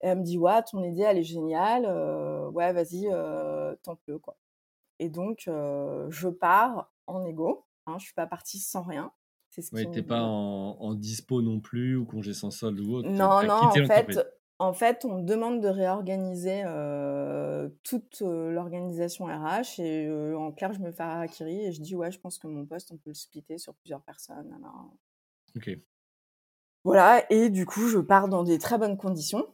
[0.00, 4.36] elle me dit ouais, ton idée elle est géniale, euh, ouais vas-y, euh, tente-le quoi.
[4.98, 9.12] Et donc euh, je pars en égo, hein, je suis pas partie sans rien.
[9.50, 12.96] C'est ce ouais, t'es pas en, en, dispo non plus ou congé sans solde ou
[12.96, 13.08] autre.
[13.08, 14.18] Non non, en fait,
[14.60, 20.80] en fait, on me demande de réorganiser euh, toute l'organisation RH et en clair, je
[20.80, 23.14] me fais harakiri et je dis ouais, je pense que mon poste, on peut le
[23.14, 24.52] splitter sur plusieurs personnes.
[24.52, 24.92] Alors...
[25.56, 25.70] Ok.
[26.84, 29.46] Voilà, et du coup, je pars dans des très bonnes conditions.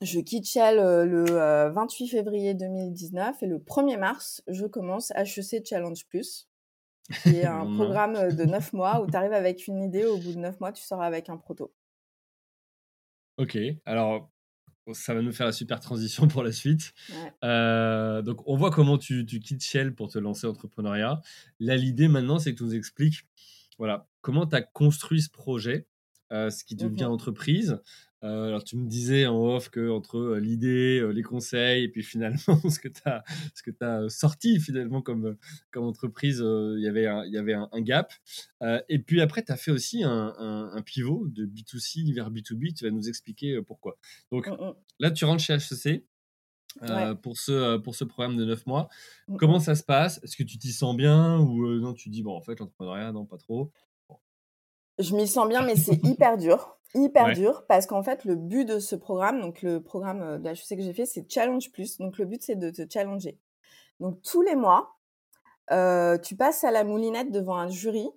[0.00, 6.06] Je quitte Shell le 28 février 2019 et le 1er mars, je commence HEC Challenge
[6.08, 6.48] Plus,
[7.22, 10.32] qui est un programme de 9 mois où tu arrives avec une idée, au bout
[10.32, 11.72] de 9 mois, tu sors avec un proto.
[13.36, 14.30] Ok, alors
[14.92, 16.92] ça va nous faire la super transition pour la suite.
[17.42, 21.20] donc, on voit comment tu, quittes Shell pour te lancer entrepreneuriat.
[21.60, 23.26] Là, l'idée maintenant, c'est que tu nous expliques
[23.78, 25.86] voilà, comment tu as construit ce projet,
[26.30, 27.80] ce qui devient mmh entreprise,
[28.24, 32.38] Euh, alors, tu me disais en off que entre l'idée, les conseils, et puis finalement,
[32.70, 33.22] ce que tu as,
[33.54, 35.36] ce que as sorti finalement comme,
[35.70, 38.12] comme entreprise, il y avait un, il y avait un, gap.
[38.88, 42.74] et puis après, tu as fait aussi un, un, pivot de B2C vers B2B.
[42.74, 43.98] Tu vas nous expliquer pourquoi.
[44.32, 44.74] Donc mmh, mmh.
[45.00, 46.04] là, tu rentres chez HEC.
[47.22, 48.88] pour, ce, pour ce programme de 9 mois.
[49.28, 50.18] Mmh, Comment ça se passe?
[50.22, 53.26] Est-ce que tu t'y sens bien ou non, tu dis, bon, en fait, l'entrepreneuriat, non,
[53.26, 53.70] pas trop?
[54.98, 58.64] Je m'y sens bien, mais c'est hyper dur hyper dur parce qu'en fait, le but
[58.64, 61.98] de ce programme, donc le programme euh, de HEC que j'ai fait, c'est Challenge Plus.
[61.98, 63.38] Donc le but, c'est de te challenger.
[64.00, 64.96] Donc tous les mois,
[65.70, 68.08] euh, tu passes à la moulinette devant un jury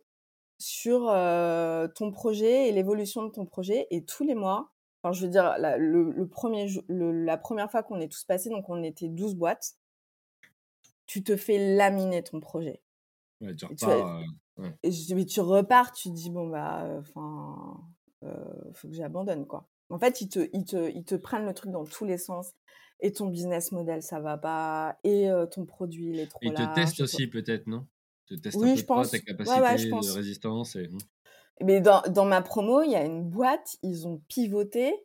[0.60, 3.88] sur euh, ton projet et l'évolution de ton projet.
[3.92, 8.00] Et tous les mois, enfin, je veux dire, la, le, premier, la première fois qu'on
[8.00, 9.76] est tous passés, donc on était 12 boîtes,
[11.06, 12.82] tu te fais laminer ton projet.
[13.42, 14.22] Ouais, tu repars,
[14.82, 17.80] et, tu, tu repars, tu te dis, bon, bah, enfin,
[18.74, 19.68] faut que j'abandonne quoi.
[19.90, 22.52] En fait, ils te, ils, te, ils te prennent le truc dans tous les sens.
[23.00, 24.98] Et ton business model, ça va pas.
[25.04, 27.86] Et euh, ton produit, il est trop Ils te testent aussi, peut-être, non?
[28.30, 29.12] Ils te testent oui, un peu je pense.
[29.12, 30.76] ta capacité de résistance.
[30.76, 30.88] Et...
[30.88, 30.98] Hmm.
[31.62, 34.96] Mais dans, dans ma promo, il y a une boîte, ils ont pivoté euh,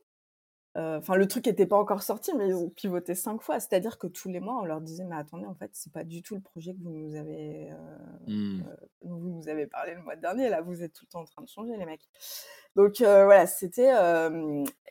[0.75, 3.61] enfin, le truc n'était pas encore sorti, mais ils ont pivoté cinq fois.
[3.61, 6.23] C'est-à-dire que tous les mois, on leur disait, mais attendez, en fait, c'est pas du
[6.23, 7.77] tout le projet que vous nous avez, euh,
[8.27, 8.63] mmh.
[8.63, 10.49] euh, vous nous avez parlé le mois dernier.
[10.49, 12.09] Là, vous êtes tout le temps en train de changer, les mecs.
[12.75, 13.93] Donc voilà, c'était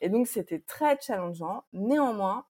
[0.02, 1.64] et donc c'était très challengeant.
[1.74, 2.46] Néanmoins,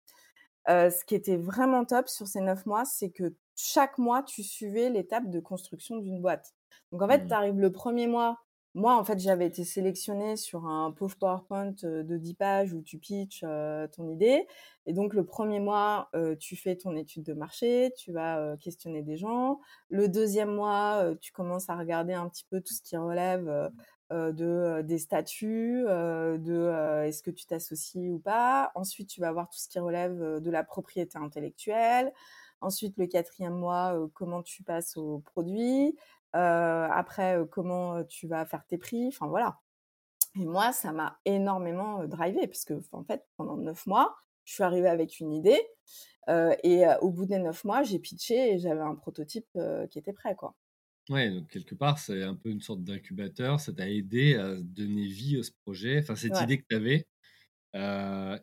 [0.68, 4.90] ce qui était vraiment top sur ces neuf mois, c'est que chaque mois, tu suivais
[4.90, 6.56] l'étape de construction d'une boîte.
[6.92, 7.28] Donc en fait, mmh.
[7.28, 8.40] tu arrives le premier mois,
[8.76, 13.00] moi, en fait, j'avais été sélectionnée sur un pauvre PowerPoint de 10 pages où tu
[13.00, 13.44] pitches
[13.96, 14.46] ton idée.
[14.86, 19.18] Et donc, le premier mois, tu fais ton étude de marché, tu vas questionner des
[19.18, 19.60] gens.
[19.90, 23.72] Le deuxième mois, tu commences à regarder un petit peu tout ce qui relève
[24.12, 28.72] de, des statuts, de est-ce que tu t'associes ou pas.
[28.76, 32.14] Ensuite, tu vas voir tout ce qui relève de la propriété intellectuelle.
[32.62, 35.96] Ensuite, le quatrième mois, comment tu passes au produit
[36.34, 39.60] après, comment tu vas faire tes prix, enfin voilà.
[40.40, 44.16] Et moi, ça m'a énormément drivé, parce que en fait, pendant neuf mois,
[44.46, 45.60] je suis arrivée avec une idée,
[46.28, 49.48] et au bout des neuf mois, j'ai pitché et j'avais un prototype
[49.90, 50.56] qui était prêt, quoi.
[51.10, 55.08] Ouais, donc quelque part, c'est un peu une sorte d'incubateur, ça t'a aidé à donner
[55.08, 57.08] vie à ce projet, enfin cette idée que tu avais,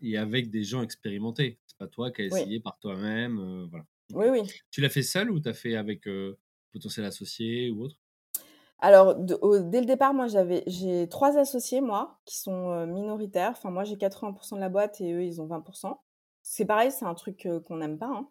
[0.02, 1.60] et avec des gens expérimentés.
[1.68, 3.84] C'est pas toi qui as essayé par toi-même, voilà.
[4.12, 4.42] Oui, oui.
[4.72, 6.08] Tu l'as fait seul ou tu as fait avec
[6.72, 7.96] potentiel associé ou autre?
[8.78, 13.52] Alors, dès le départ, moi, j'avais, j'ai trois associés, moi, qui sont minoritaires.
[13.52, 15.96] Enfin, moi, j'ai 80% de la boîte et eux, ils ont 20%.
[16.42, 18.10] C'est pareil, c'est un truc qu'on n'aime pas.
[18.10, 18.28] Hein.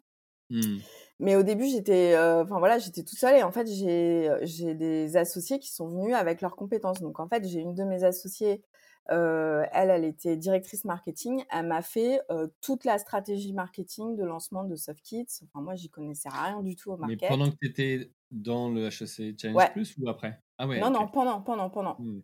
[0.51, 0.77] Mmh.
[1.19, 5.17] Mais au début, j'étais, enfin voilà, j'étais toute seule et en fait, j'ai, j'ai des
[5.17, 7.01] associés qui sont venus avec leurs compétences.
[7.01, 8.61] Donc, en fait, j'ai une de mes associées
[9.07, 11.43] elle, elle était directrice marketing.
[11.51, 12.19] Elle m'a fait
[12.61, 15.43] toute la stratégie marketing de lancement de SoftKits.
[15.43, 17.21] Enfin, moi, j'y connaissais rien du tout au market.
[17.21, 20.39] Mais pendant que tu étais dans le HEC Challenge Plus ou après?
[20.57, 20.79] Ah ouais.
[20.79, 21.97] Non, non, pendant, pendant, pendant.
[21.99, 22.21] Mmh.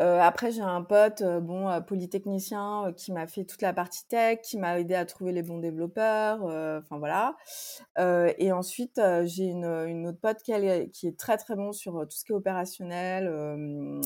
[0.00, 4.06] Euh, après, j'ai un pote, euh, bon, euh, polytechnicien, qui m'a fait toute la partie
[4.08, 7.36] tech, qui m'a aidé à trouver les bons développeurs, enfin voilà.
[8.38, 12.32] et ensuite, j'ai une, autre pote qui, est très très bon sur tout ce qui
[12.32, 13.26] est opérationnel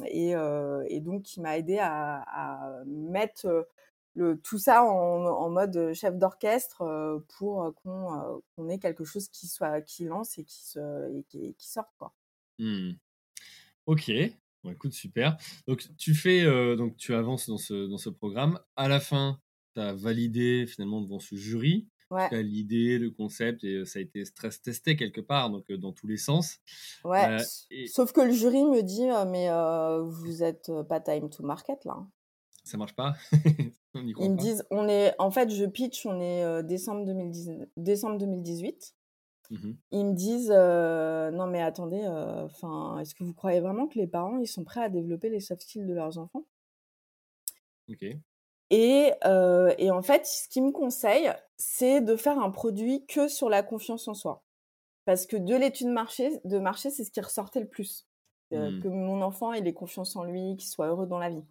[0.06, 3.68] et, donc qui m'a aidé à, mettre
[4.42, 10.38] tout ça en, mode chef d'orchestre pour qu'on ait quelque chose qui soit qui lance
[10.38, 11.22] et qui se
[11.58, 12.12] sorte quoi.
[12.58, 12.92] Mmh.
[13.86, 14.10] Ok,
[14.70, 15.36] écoute, super.
[15.66, 16.44] Donc, tu fais,
[16.76, 18.58] donc, tu avances dans ce, dans ce programme.
[18.76, 19.40] À la fin,
[19.74, 21.88] tu as validé finalement devant ce jury.
[22.10, 22.28] Ouais.
[22.28, 25.92] Tu as l'idée, le concept, et ça a été stress testé quelque part, donc dans
[25.92, 26.58] tous les sens.
[27.04, 27.38] Ouais.
[27.88, 29.48] Sauf que le jury me dit, mais
[30.02, 31.94] vous êtes pas time to market là.
[31.98, 32.08] Hein».
[32.64, 33.14] Ça marche pas?
[33.94, 38.95] Ils me disent, on est, en fait, je pitch, on est décembre, 2010, décembre 2018.
[39.50, 42.06] Mmh ils me disent non mais attendez,
[42.44, 45.40] enfin est-ce que vous croyez vraiment que les parents ils sont prêts à développer les
[45.40, 46.44] soft skills de leurs enfants?
[47.88, 48.04] Ok.
[48.70, 49.12] Et,
[49.78, 53.62] et en fait, ce qu'ils me conseillent, c'est de faire un produit que sur la
[53.62, 54.42] confiance en soi,
[55.04, 58.08] parce que de l'étude marché, de marché, c'est ce qui ressortait le plus,
[58.50, 58.80] mmh.
[58.80, 61.44] que mon enfant il ait confiance en lui, qu'il soit heureux dans la vie.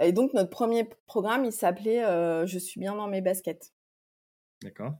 [0.00, 2.02] Et donc notre premier programme, il s'appelait
[2.46, 3.72] Je suis bien dans mes baskets.
[4.62, 4.94] D'accord.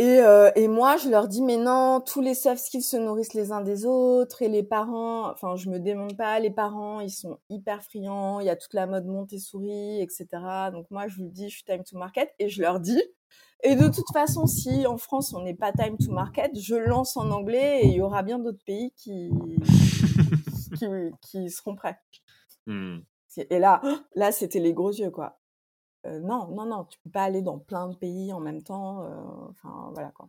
[0.00, 3.34] Et, euh, et, moi, je leur dis, mais non, tous les soft skills se nourrissent
[3.34, 4.40] les uns des autres.
[4.40, 8.40] Et les parents, enfin, je me demande pas, les parents, ils sont hyper friands.
[8.40, 10.26] Il y a toute la mode Montessori, etc.
[10.72, 12.30] Donc moi, je vous dis, je suis time to market.
[12.38, 13.02] Et je leur dis,
[13.62, 17.18] et de toute façon, si en France, on n'est pas time to market, je lance
[17.18, 19.30] en anglais et il y aura bien d'autres pays qui,
[20.78, 20.86] qui,
[21.20, 21.98] qui, seront prêts.
[22.64, 23.00] Mmh.
[23.50, 23.82] Et là,
[24.14, 25.39] là, c'était les gros yeux, quoi.
[26.04, 29.04] Non, non, non, tu peux pas aller dans plein de pays en même temps.
[29.50, 30.28] Enfin, voilà, quoi.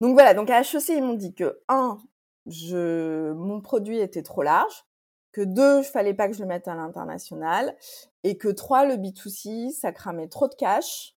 [0.00, 1.98] Donc voilà, donc à HEC, ils m'ont dit que, un,
[2.46, 4.84] je, mon produit était trop large,
[5.32, 7.76] que deux, il fallait pas que je le mette à l'international,
[8.22, 11.14] et que trois, le B2C, ça cramait trop de cash,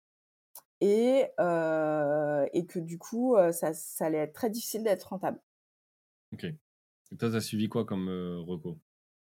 [0.81, 5.41] et, euh, et que du coup, euh, ça, ça allait être très difficile d'être rentable.
[6.33, 6.45] Ok.
[6.45, 8.41] Et toi, tu as suivi quoi comme euh,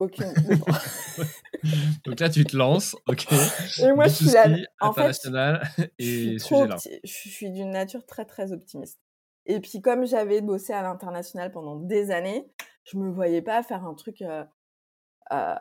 [0.04, 0.34] Aucune.
[2.06, 3.26] Donc là, tu te lances, ok.
[3.80, 4.47] Et moi, je suis là.
[4.82, 4.93] En
[5.97, 8.99] et je suis, je suis d'une nature très, très optimiste.
[9.45, 12.49] Et puis, comme j'avais bossé à l'international pendant des années,
[12.84, 14.43] je me voyais pas faire un truc euh,
[15.32, 15.56] euh,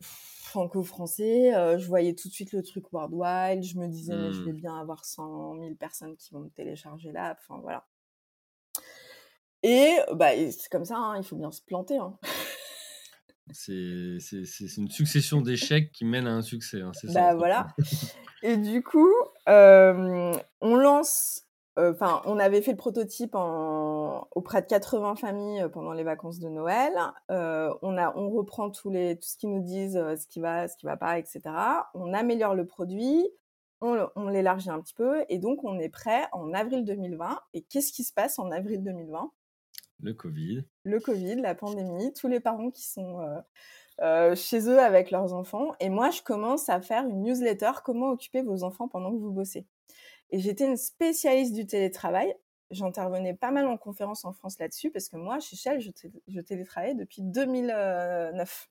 [0.00, 1.54] franco-français.
[1.54, 3.64] Euh, je voyais tout de suite le truc worldwide.
[3.64, 4.60] Je me disais, mais je vais mmh.
[4.60, 7.36] bien avoir 100 000 personnes qui vont me télécharger là.
[7.38, 7.84] Enfin, voilà.
[9.64, 11.96] Et bah, c'est comme ça, hein, il faut bien se planter.
[11.96, 12.18] Hein.
[13.50, 14.18] C'est
[14.76, 16.80] une succession d'échecs qui mène à un succès.
[16.80, 17.68] Hein, bah voilà.
[18.42, 19.12] Et du coup,
[19.46, 21.46] on lance
[21.78, 26.92] Enfin, on avait fait le prototype auprès de 80 familles pendant les vacances de Noël.
[27.30, 30.76] on, a, on reprend tous les, tout ce qu'ils nous disent, ce qui va, ce
[30.76, 31.40] qui va pas, etc.
[31.94, 33.26] On améliore le produit,
[33.80, 37.40] on, on l'élargit un petit peu, et donc on est prêt en avril 2020.
[37.54, 39.32] Et qu'est-ce qui se passe en avril 2020
[40.02, 40.64] Le Covid.
[40.84, 43.20] Le Covid, la pandémie, tous les parents qui sont
[44.34, 45.74] chez eux avec leurs enfants.
[45.80, 49.32] Et moi, je commence à faire une newsletter, comment occuper vos enfants pendant que vous
[49.32, 49.66] bossez.
[50.32, 52.34] Et j'étais une spécialiste du télétravail.
[52.70, 56.94] J'intervenais pas mal en conférence en France là-dessus parce que moi, chez Shell, je, télétravaillais
[56.94, 58.70] depuis 2009.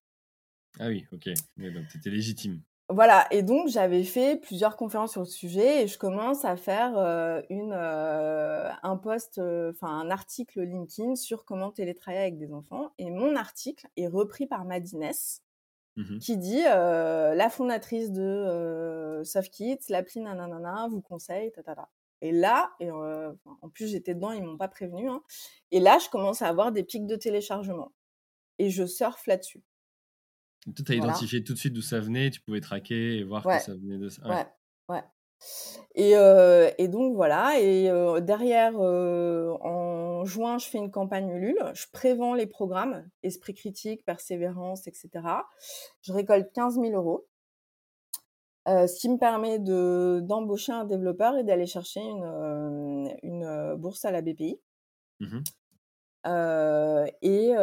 [0.80, 1.30] Ah oui, ok.
[1.58, 2.62] donc, tu étais légitime.
[2.94, 6.98] Voilà, et donc j'avais fait plusieurs conférences sur le sujet et je commence à faire
[6.98, 12.92] euh, une, euh, un post, euh, un article LinkedIn sur comment télétravailler avec des enfants.
[12.98, 15.12] Et mon article est repris par Madines,
[15.98, 21.89] Mmh qui dit la fondatrice de SoftKit, l'appli nanana, vous conseille, ta,
[22.22, 25.10] Et là, et, en plus j'étais dedans, ils m'ont pas prévenu.
[25.10, 25.22] Hein,
[25.72, 27.92] et là, je commence à avoir des pics de téléchargement.
[28.58, 29.62] Et je surfe là-dessus.
[30.76, 33.59] Tu as identifié tout de suite d'où ça venait, tu pouvais traquer et voir que
[33.59, 34.28] ça venait de ça.
[34.28, 34.45] Ouais,
[34.89, 35.03] ouais.
[35.95, 36.12] Et,
[36.78, 37.89] et donc voilà, et
[38.22, 44.86] derrière, en juin, je fais une campagne Ulule, je prévends les programmes, esprit critique, persévérance,
[44.86, 45.09] etc.
[46.01, 47.28] Je récolte 15 000 euros,
[48.68, 54.22] ce qui me permet d'embaucher un développeur et d'aller chercher une, une bourse à la
[54.22, 54.59] BPI.
[55.22, 55.39] Mmh
[56.26, 57.53] et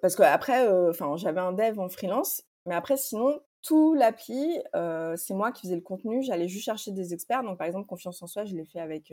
[0.00, 4.58] parce que après, enfin, j'avais un dev en freelance, mais après, sinon, tout l'appli,
[5.16, 6.22] c'est moi qui faisais le contenu.
[6.22, 7.42] J'allais juste chercher des experts.
[7.42, 9.12] Donc, par exemple, confiance en soi, je l'ai fait avec,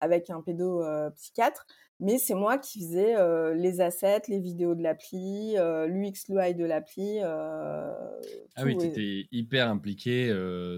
[0.00, 1.66] avec un pédopsychiatre.
[2.00, 3.14] Mais c'est moi qui faisais
[3.54, 7.20] les assets, les vidéos de l'appli, l'UX, l'UI de l'appli.
[7.20, 7.94] ah
[8.64, 10.28] oui, tu étais hyper impliqué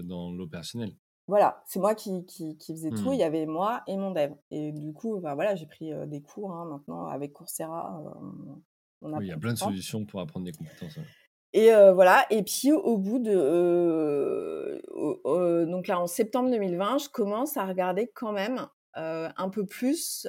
[0.03, 0.93] dans l'opérationnel.
[1.27, 3.11] Voilà, c'est moi qui, qui, faisais tout.
[3.11, 3.27] Il y mmh.
[3.27, 4.31] avait moi et mon dev.
[4.49, 8.01] Et du coup, bah, voilà, j'ai pris des cours hein, maintenant avec Coursera.
[9.01, 10.99] oui, il y a plein de solutions pour apprendre des compétences.
[11.53, 12.25] Et voilà.
[12.29, 14.81] Et puis au bout de
[15.65, 20.27] donc là en septembre 2020, je commence à regarder quand même un peu plus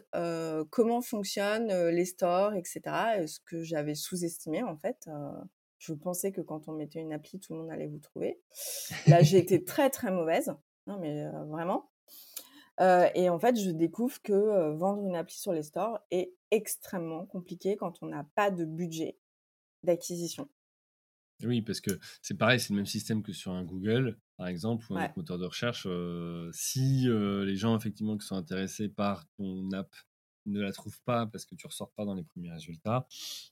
[0.70, 2.80] comment fonctionnent les stores, etc.
[3.26, 5.09] Ce que j'avais sous-estimé en fait.
[5.78, 8.40] je pensais que quand on mettait une appli, tout le monde allait vous trouver.
[9.07, 10.53] Là, j'ai été très très mauvaise.
[10.89, 11.91] Non mais vraiment.
[12.80, 17.76] et en fait, je découvre que vendre une appli sur les stores est extrêmement compliqué
[17.76, 19.18] quand on n'a pas de budget
[19.82, 20.49] d'acquisition.
[21.45, 24.84] Oui, parce que c'est pareil, c'est le même système que sur un Google, par exemple,
[24.91, 25.86] ou un autre moteur de recherche.
[26.53, 29.95] si les gens, effectivement, qui sont intéressés par ton app
[30.47, 33.07] ne la trouvent pas parce que tu ne ressors pas dans les premiers résultats,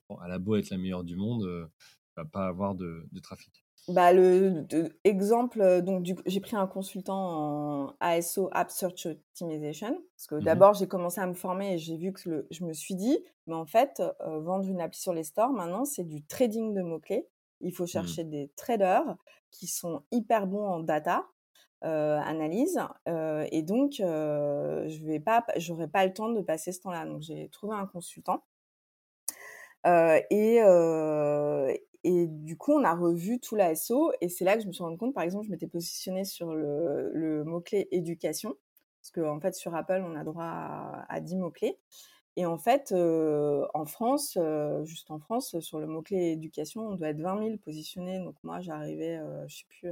[0.08, 3.06] bon, elle a beau être la meilleure du monde, tu ne vas pas avoir de,
[3.22, 3.65] trafic.
[3.88, 4.64] Bah, le
[5.04, 10.74] exemple, donc j'ai pris un consultant en ASO App Search Optimization parce que mmh d'abord
[10.74, 13.16] j'ai commencé à me former et j'ai vu que le, je me suis dit,
[13.46, 16.98] mais en fait, vendre une appli sur les stores maintenant c'est du trading de mots
[16.98, 17.28] clés
[17.60, 17.88] il faut mmh.
[17.88, 19.16] chercher des traders
[19.50, 21.24] qui sont hyper bons en data
[21.82, 27.06] analyse et donc je vais pas j'aurai pas le temps de passer ce temps-là.
[27.06, 28.42] Donc j'ai trouvé un consultant
[29.84, 30.60] et
[32.06, 34.82] et du coup on a revu tout l'ASO et c'est là que je me suis
[34.84, 38.54] rendu compte par exemple je m'étais positionnée sur le, le mot clé éducation
[39.02, 41.78] parce qu'en en fait sur Apple on a droit à, à 10 mots clés
[42.38, 44.38] et en fait, en France,
[44.84, 48.18] juste en France, sur le mot-clé éducation, on doit être 20 000 positionnés.
[48.18, 49.90] Donc moi, j'arrivais, je sais plus,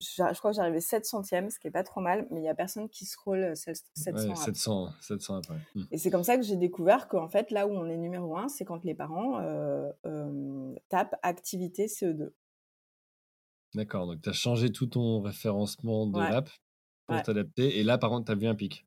[0.00, 2.54] je crois que j'arrivais 700e, ce qui est pas trop mal, mais il y a
[2.54, 5.54] personne qui scroll 700 ouais, 700, 700 après.
[5.74, 5.82] Mmh.
[5.90, 8.48] Et c'est comme ça que j'ai découvert qu'en fait, là où on est numéro un,
[8.48, 9.40] c'est quand les parents
[10.88, 12.30] tapent activité CE2.
[13.74, 16.50] D'accord, donc tu as changé tout ton référencement de l'app
[17.06, 17.78] pour t'adapter.
[17.78, 18.86] Et là, par contre, tu as vu un pic.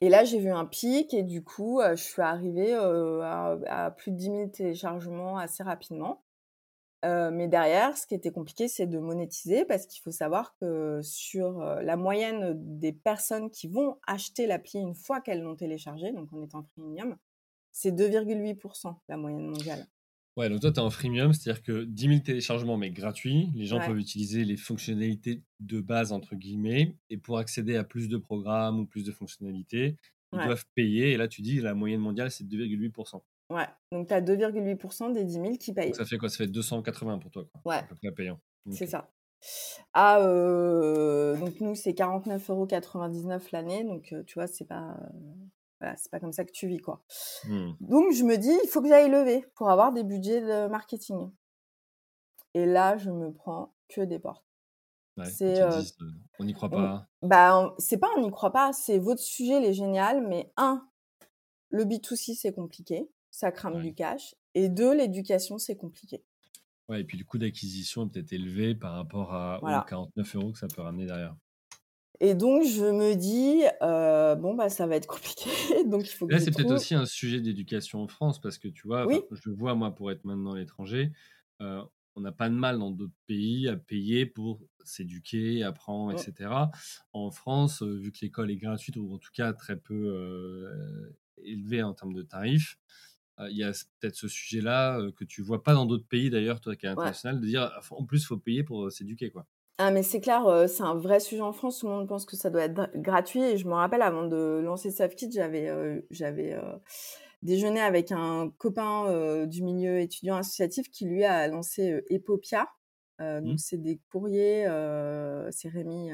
[0.00, 4.12] Et là, j'ai vu un pic et du coup, je suis arrivée à, à, plus
[4.12, 6.23] de 10 000 téléchargements assez rapidement.
[7.04, 11.00] Euh, mais derrière, ce qui était compliqué, c'est de monétiser parce qu'il faut savoir que
[11.02, 16.12] sur euh, la moyenne des personnes qui vont acheter l'appli une fois qu'elles l'ont téléchargée,
[16.12, 17.16] donc on est en freemium,
[17.72, 19.86] c'est 2,8% la moyenne mondiale.
[20.36, 23.50] Ouais, donc toi, tu es en freemium, c'est-à-dire que 10 000 téléchargements, mais gratuits.
[23.54, 28.08] Les gens peuvent utiliser les fonctionnalités de base, entre guillemets, et pour accéder à plus
[28.08, 29.96] de programmes ou plus de fonctionnalités,
[30.32, 31.12] ils doivent payer.
[31.12, 33.22] Et là, tu dis la moyenne mondiale, c'est 2,8%.
[33.50, 35.94] Ouais, donc tu as 2,8% des 10 000 qui payent.
[35.94, 36.28] ça fait quoi?
[36.28, 37.60] Ça fait 280 pour toi, quoi.
[37.64, 37.78] Ouais.
[37.78, 38.40] À peu près payant.
[38.70, 39.10] C'est ça.
[39.92, 42.66] Ah, euh, donc nous, c'est 49,99 euros
[43.52, 43.84] l'année.
[43.84, 44.96] Donc, euh, tu vois, c'est pas,
[45.80, 47.04] voilà, c'est pas comme ça que tu vis, quoi.
[47.44, 47.72] Mmh.
[47.80, 51.30] Donc, je me dis, il faut que j'aille lever pour avoir des budgets de marketing.
[52.54, 54.44] Et là, je me prends que des portes.
[55.16, 55.82] Ouais, c'est, euh,
[56.40, 57.06] on n'y croit pas.
[57.22, 60.88] bah, c'est pas on n'y croit pas, c'est votre sujet, il est génial, mais un,
[61.68, 64.36] le B2C, c'est compliqué ça crame du cash.
[64.54, 66.22] Et deux, l'éducation, c'est compliqué.
[66.88, 70.52] Ouais, et puis le coût d'acquisition est peut-être élevé par rapport à, aux 49 euros
[70.52, 71.34] que ça peut ramener derrière.
[72.20, 75.50] Et donc, je me dis, euh, bon, bah, ça va être compliqué.
[75.86, 78.68] donc, il faut que Là, c'est peut-être aussi un sujet d'éducation en France, parce que
[78.68, 81.10] tu vois, je vois, moi, pour être maintenant à l'étranger,
[81.60, 81.82] euh,
[82.14, 86.28] on n'a pas de mal dans d'autres pays à payer pour s'éduquer, apprendre, mmh.
[86.28, 86.50] etc.
[87.12, 90.70] En France, vu que l'école est gratuite, ou en tout cas très peu
[91.42, 92.78] élevée en termes de tarifs,
[93.38, 96.76] il y a peut-être ce sujet-là que tu vois pas dans d'autres pays d'ailleurs, toi
[96.76, 99.46] qui es international, de dire en plus il faut payer pour s'éduquer quoi.
[99.78, 101.80] Ah mais c'est clair, c'est un vrai sujet en France.
[101.80, 103.42] Tout le monde pense que ça doit être gratuit.
[103.42, 105.68] Et je me rappelle avant de lancer SoftKit, j'avais
[106.10, 106.56] j'avais
[107.42, 112.68] déjeuné avec un copain du milieu étudiant associatif qui lui a lancé Epopia.
[113.18, 113.40] Mmh.
[113.40, 114.64] Donc c'est des courriers,
[115.50, 116.12] c'est Rémi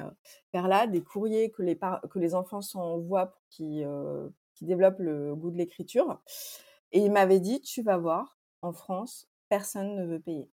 [0.52, 3.86] Perla, des courriers que les que les enfants s'envoient pour qu'ils
[4.54, 6.18] qui développent le goût de l'écriture.
[6.92, 10.50] Et il m'avait dit, tu vas voir, en France, personne ne veut payer.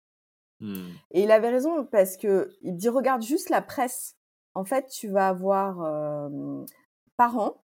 [0.60, 0.88] Mmh.
[1.12, 4.16] Et il avait raison parce que il dit, regarde juste la presse.
[4.54, 6.64] En fait, tu vas avoir euh,
[7.16, 7.62] Parents,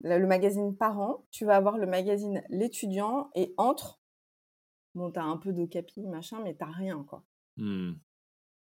[0.00, 4.00] le magazine Parents, tu vas avoir le magazine L'étudiant et Entre.
[4.94, 7.22] Bon, t'as un peu d'ocapi, machin, mais t'as rien, quoi.
[7.56, 7.92] Mmh.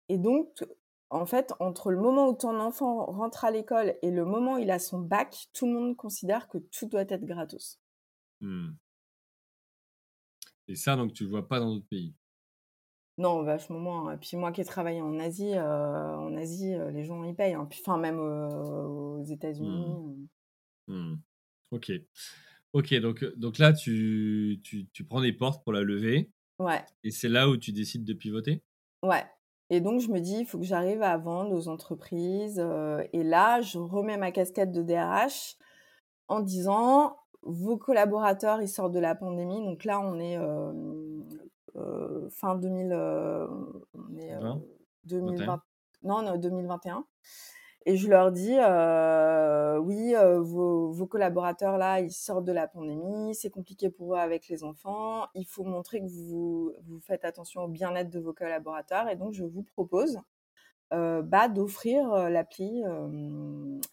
[0.09, 0.65] Et donc,
[1.09, 4.57] en fait, entre le moment où ton enfant rentre à l'école et le moment où
[4.57, 7.79] il a son bac, tout le monde considère que tout doit être gratos.
[8.41, 8.71] Mmh.
[10.68, 12.13] Et ça, donc, tu le vois pas dans d'autres pays?
[13.18, 14.13] Non, vachement moins.
[14.13, 17.34] Et puis moi qui ai travaillé en Asie, euh, en Asie, euh, les gens y
[17.34, 17.53] payent.
[17.53, 17.68] Hein.
[17.72, 19.86] enfin, même aux États-Unis.
[20.88, 20.93] Mmh.
[20.93, 21.18] Mmh.
[21.72, 21.91] Ok.
[22.74, 26.30] Ok, donc, donc là, tu, tu, tu, prends des portes pour la lever.
[26.59, 26.84] Ouais.
[27.05, 28.63] Et c'est là où tu décides de pivoter?
[29.01, 29.24] Ouais.
[29.70, 32.59] Et donc, je me dis, il faut que j'arrive à vendre aux entreprises.
[32.59, 35.55] Euh, et là, je remets ma casquette de DRH
[36.28, 39.63] en disant, vos collaborateurs, ils sortent de la pandémie.
[39.63, 40.73] Donc là, on est euh,
[41.75, 44.35] euh, fin 2000, on est,
[45.05, 45.61] 2020,
[46.03, 47.05] non, non, 2021.
[47.87, 53.35] Et je leur dis, euh, oui, vos, vos, collaborateurs là, ils sortent de la pandémie,
[53.35, 55.27] c'est compliqué pour eux avec les enfants.
[55.35, 59.07] Il faut montrer que vous, vous faites attention au bien-être de vos collaborateurs.
[59.09, 60.19] Et donc, je vous propose
[60.89, 62.83] bah, d'offrir l'appli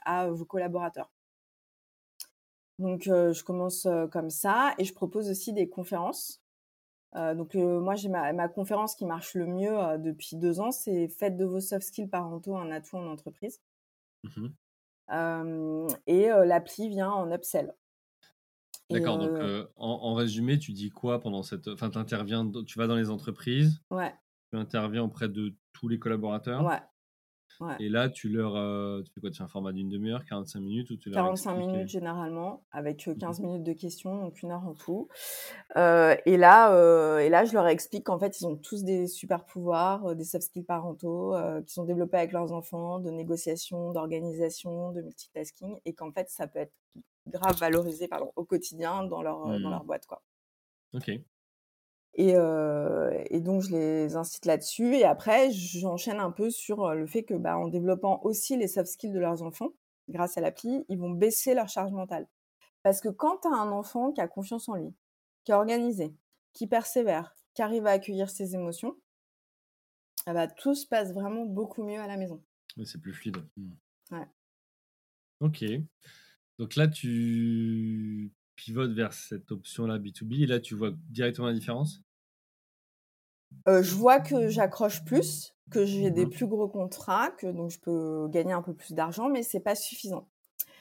[0.07, 1.11] à vos collaborateurs.
[2.83, 6.43] Donc, je commence comme ça et je propose aussi des conférences.
[7.15, 11.45] donc, moi, j'ai ma, conférence qui marche le mieux depuis deux ans, c'est Faites de
[11.45, 13.61] vos soft skills parentaux un atout en entreprise.
[14.25, 14.49] Mmh
[16.07, 17.75] et l'appli vient en upsell.
[18.91, 21.69] D'accord, donc en, résumé, tu dis quoi pendant cette.
[21.69, 21.99] Enfin, tu
[22.67, 24.15] tu vas dans les entreprises, ouais.
[24.51, 26.65] tu interviens auprès de tous les collaborateurs.
[26.65, 26.81] Ouais.
[27.79, 28.57] Et là, tu leur.
[28.57, 29.31] Euh, tu fais quoi?
[29.31, 33.41] Tu fais un format d'une demi-heure, 45 minutes ou tu 45 minutes généralement, avec 15
[33.41, 35.09] mmh minutes de questions, donc une heure en tout.
[35.77, 39.07] Euh, et, là, euh, et là, je leur explique qu'en fait, ils ont tous des
[39.07, 41.35] super pouvoirs, des soft skills parentaux,
[41.67, 46.47] qui sont développés avec leurs enfants, de négociation, d'organisation, de multitasking, et qu'en fait, ça
[46.47, 46.75] peut être
[47.27, 49.71] grave valorisé pardon, au quotidien dans leur, dans mmh.
[49.71, 50.07] leur boîte.
[50.07, 50.23] Quoi.
[50.95, 51.11] Ok.
[52.15, 52.35] Et,
[53.31, 54.97] et, donc, je les incite là-dessus.
[54.97, 58.91] Et après, j'enchaîne un peu sur le fait que, bah, en développant aussi les soft
[58.91, 59.71] skills de leurs enfants,
[60.09, 62.27] grâce à l'appli, ils vont baisser leur charge mentale.
[62.83, 64.95] Parce que quand tu as un enfant qui a confiance en lui,
[65.45, 66.15] qui est organisé,
[66.53, 68.97] qui persévère, qui arrive à accueillir ses émotions,
[70.27, 72.43] ah bah, tout se passe vraiment beaucoup mieux à la maison.
[72.85, 73.39] c'est plus fluide.
[73.57, 73.71] Mmh.
[74.13, 74.27] Ouais.
[75.41, 75.65] Ok.
[76.59, 82.03] Donc là, tu pivotes vers cette option-là B2B et là, tu vois directement la différence?
[83.69, 87.71] Euh, je vois que j'accroche plus, que j'ai des Mmh plus gros contrats, que donc
[87.71, 90.29] je peux gagner un peu plus d'argent, mais c'est pas suffisant.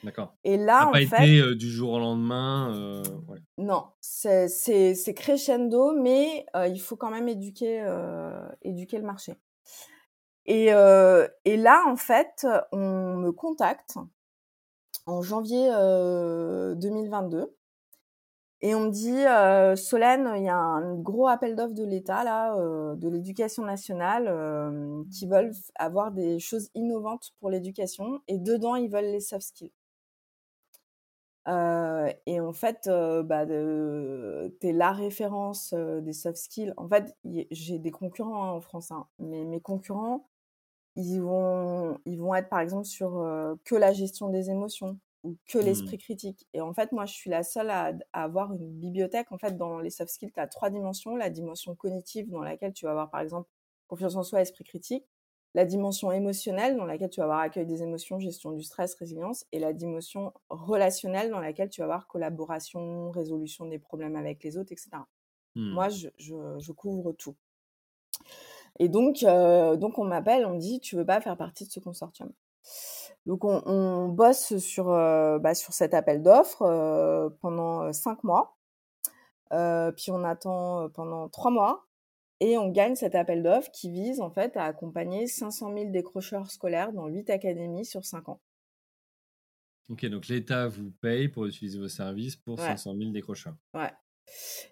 [0.03, 0.33] D'accord.
[0.43, 2.73] Et là, en pas fait, été euh, du jour au lendemain.
[2.75, 3.39] euh, ouais.
[3.57, 7.85] non, c'est crescendo, mais euh, il faut quand même éduquer,
[8.63, 9.35] éduquer le marché.
[10.45, 13.97] Et, et là, en fait, on me contacte
[15.05, 17.55] en janvier euh, 2022
[18.63, 22.55] et on me dit euh, Solène, il y a un gros appel d'offres de l'État
[22.55, 28.75] euh, de l'éducation nationale, euh, qui veulent avoir des choses innovantes pour l'éducation et dedans
[28.75, 29.71] ils veulent les soft skills.
[32.27, 32.87] Et en fait,
[33.25, 36.73] bah, t'es la référence des soft skills.
[36.77, 37.15] En fait,
[37.51, 40.29] j'ai des concurrents hein, en France, hein, mais mes concurrents,
[40.95, 43.11] ils vont, ils vont être par exemple sur
[43.65, 45.65] que la gestion des émotions ou que Mmh.
[45.65, 46.47] l'esprit critique.
[46.53, 49.31] Et en fait, moi, je suis la seule à, à avoir une bibliothèque.
[49.31, 51.15] En fait, dans les soft skills, tu as trois dimensions.
[51.15, 53.49] La dimension cognitive, dans laquelle tu vas avoir par exemple
[53.87, 55.05] confiance en soi, esprit critique.
[55.53, 59.45] La dimension émotionnelle, dans laquelle tu vas avoir accueil des émotions, gestion du stress, résilience.
[59.51, 64.57] Et la dimension relationnelle, dans laquelle tu vas avoir collaboration, résolution des problèmes avec les
[64.57, 65.05] autres, etc.
[65.55, 65.73] Mmh.
[65.73, 67.35] Moi, je, je, je couvre tout.
[68.79, 71.71] Et donc, euh, donc on m'appelle, on me dit, tu veux pas faire partie de
[71.71, 72.31] ce consortium?
[73.25, 78.23] Donc, on, on bosse sur, euh, bah, sur cet appel d'offres euh, pendant euh, cinq
[78.23, 78.57] mois.
[79.49, 81.85] Puis on attend pendant trois mois
[82.39, 86.49] et on gagne cet appel d'offres qui vise en fait à accompagner 500 000 décrocheurs
[86.49, 88.39] scolaires dans huit académies sur cinq ans.
[89.89, 92.65] Ok, donc l'État vous paye pour utiliser vos services pour Ouais.
[92.65, 93.55] 500 000 décrocheurs.
[93.73, 93.91] Ouais.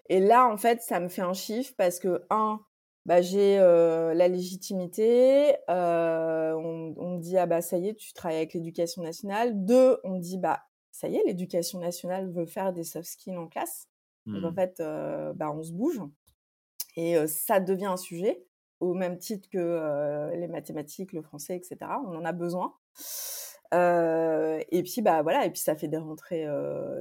[0.08, 2.58] Et là, en fait, ça me fait un chiffre parce que, un,
[3.06, 5.56] bah, j'ai euh, la légitimité.
[5.70, 9.64] euh, on, on me dit, ah bah ça y est, tu travailles avec l'éducation nationale.
[9.64, 13.36] Deux, on me dit, bah ça y est, l'éducation nationale veut faire des soft skills
[13.36, 13.88] en classe.
[14.32, 14.54] Donc en Hmm.
[14.54, 16.00] fait, euh, bah, on se bouge.
[16.96, 18.44] Et ça devient un sujet,
[18.80, 22.00] au même titre que les mathématiques, le français, etc.
[22.06, 22.74] On en a besoin.
[23.72, 26.46] Et puis bah voilà, et puis ça fait des rentrées,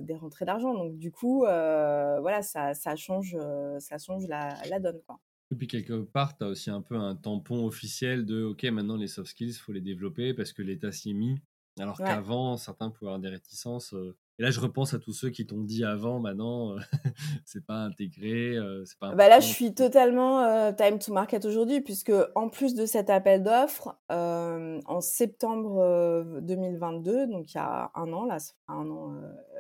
[0.01, 0.73] des rentrées d'argent.
[0.73, 3.37] Donc du coup, voilà, ça, ça change,
[3.79, 5.19] ça change la, la donne quoi.
[5.59, 9.07] Puis quelque part, tu as aussi un peu un tampon officiel de OK, maintenant les
[9.07, 11.35] soft skills, il faut les développer parce que l'État s'y est mis.
[11.79, 12.07] Alors Ouais.
[12.07, 13.93] qu'avant, certains pouvaient avoir des réticences.
[13.93, 14.15] euh.
[14.39, 16.77] Et là, je repense à tous ceux qui t'ont dit avant, maintenant, euh,
[17.45, 21.43] c'est pas intégré, euh, c'est pas Bah là, je suis totalement euh, time to market
[21.45, 27.57] aujourd'hui, puisque en plus de cet appel d'offres, euh, en septembre euh, 2022, donc il
[27.57, 29.13] y a un an, là, ça fait un an,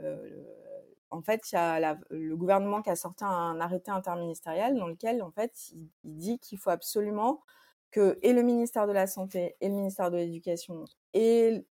[0.03, 0.15] euh,
[1.11, 5.21] en fait, il y a le gouvernement qui a sorti un arrêté interministériel dans lequel,
[5.23, 7.41] en fait, il, dit qu'il faut absolument
[7.91, 11.65] que le ministère de la Santé et le ministère de l'Éducation et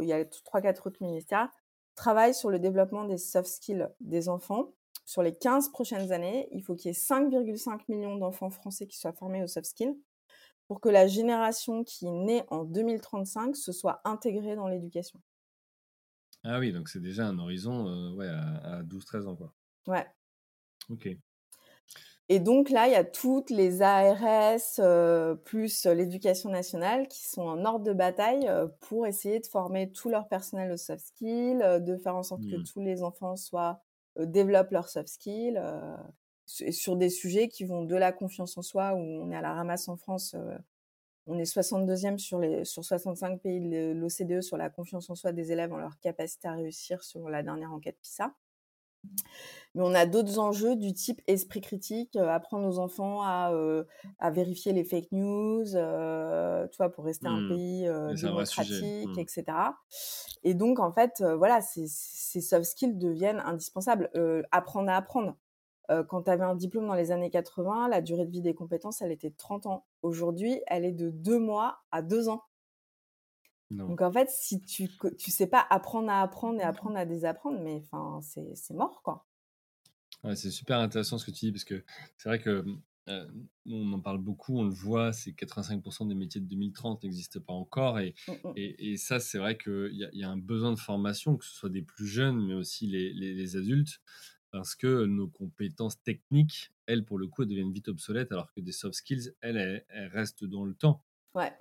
[0.00, 1.48] il y a trois, quatre autres ministères
[1.94, 4.72] travaillent sur le développement des soft skills des enfants
[5.04, 8.98] sur les 15 prochaines années, il faut qu'il y ait 5,5 millions d'enfants français qui
[8.98, 9.96] soient formés aux soft skills
[10.68, 15.20] pour que la génération qui née en 2035 se soit intégrée dans l'éducation.
[16.44, 19.34] Ah oui, donc c'est déjà un horizon euh, ouais, à, à 12-13 ans.
[19.36, 19.52] Quoi.
[19.86, 20.12] Ouais.
[20.88, 21.06] Ok.
[22.28, 27.42] Et donc là, il y a toutes les ARS euh, plus l'éducation nationale qui sont
[27.42, 31.60] en ordre de bataille euh, pour essayer de former tout leur personnel aux soft skills,
[31.62, 32.62] euh, de faire en sorte que Hmm.
[32.62, 33.82] tous les enfants soient
[34.18, 35.96] euh, développent leurs soft skills euh,
[36.46, 39.42] su- sur des sujets qui vont de la confiance en soi où on est à
[39.42, 40.34] la ramasse en France.
[41.26, 45.32] On est 62e sur, les, sur 65 pays de l'OCDE sur la confiance en soi
[45.32, 48.34] des élèves en leur capacité à réussir sur la dernière enquête PISA.
[49.74, 53.84] Mais on a d'autres enjeux du type esprit critique, euh, apprendre aux enfants à, euh,
[54.18, 57.48] à vérifier les fake news, euh, tu vois, pour rester un Hmm.
[57.48, 57.88] pays
[58.20, 59.18] démocratique, Hmm.
[59.18, 59.76] etc.
[60.44, 64.10] Et donc, en fait, voilà, ces, ces soft skills deviennent indispensables.
[64.50, 65.36] Apprendre à apprendre.
[65.90, 68.54] Euh, quand tu avais un diplôme dans les années 80, la durée de vie des
[68.54, 69.86] compétences, elle était de 30 ans.
[70.02, 72.44] Aujourd'hui, elle est de deux mois à deux ans.
[73.70, 73.88] Non.
[73.88, 77.58] Donc en fait, si tu tu sais pas apprendre à apprendre et apprendre à désapprendre,
[77.60, 79.26] mais enfin c'est c'est mort quoi.
[80.24, 81.84] Ouais, c'est super intéressant ce que tu dis parce que
[82.16, 82.64] c'est vrai que
[83.08, 83.26] euh,
[83.66, 87.52] on en parle beaucoup, on le voit, c'est 85% des métiers de 2030 n'existent pas
[87.54, 88.52] encore et, Mm, mm.
[88.56, 91.52] et, et ça, c'est vrai qu'il y, y a un besoin de formation, que ce
[91.52, 94.00] soit des plus jeunes, mais aussi les, les- les adultes,
[94.52, 98.60] parce que nos compétences techniques, elles, pour le coup, elles deviennent vite obsolètes, alors que
[98.60, 101.02] des soft skills, elles, elles, elles restent dans le temps.
[101.34, 101.52] Ouais.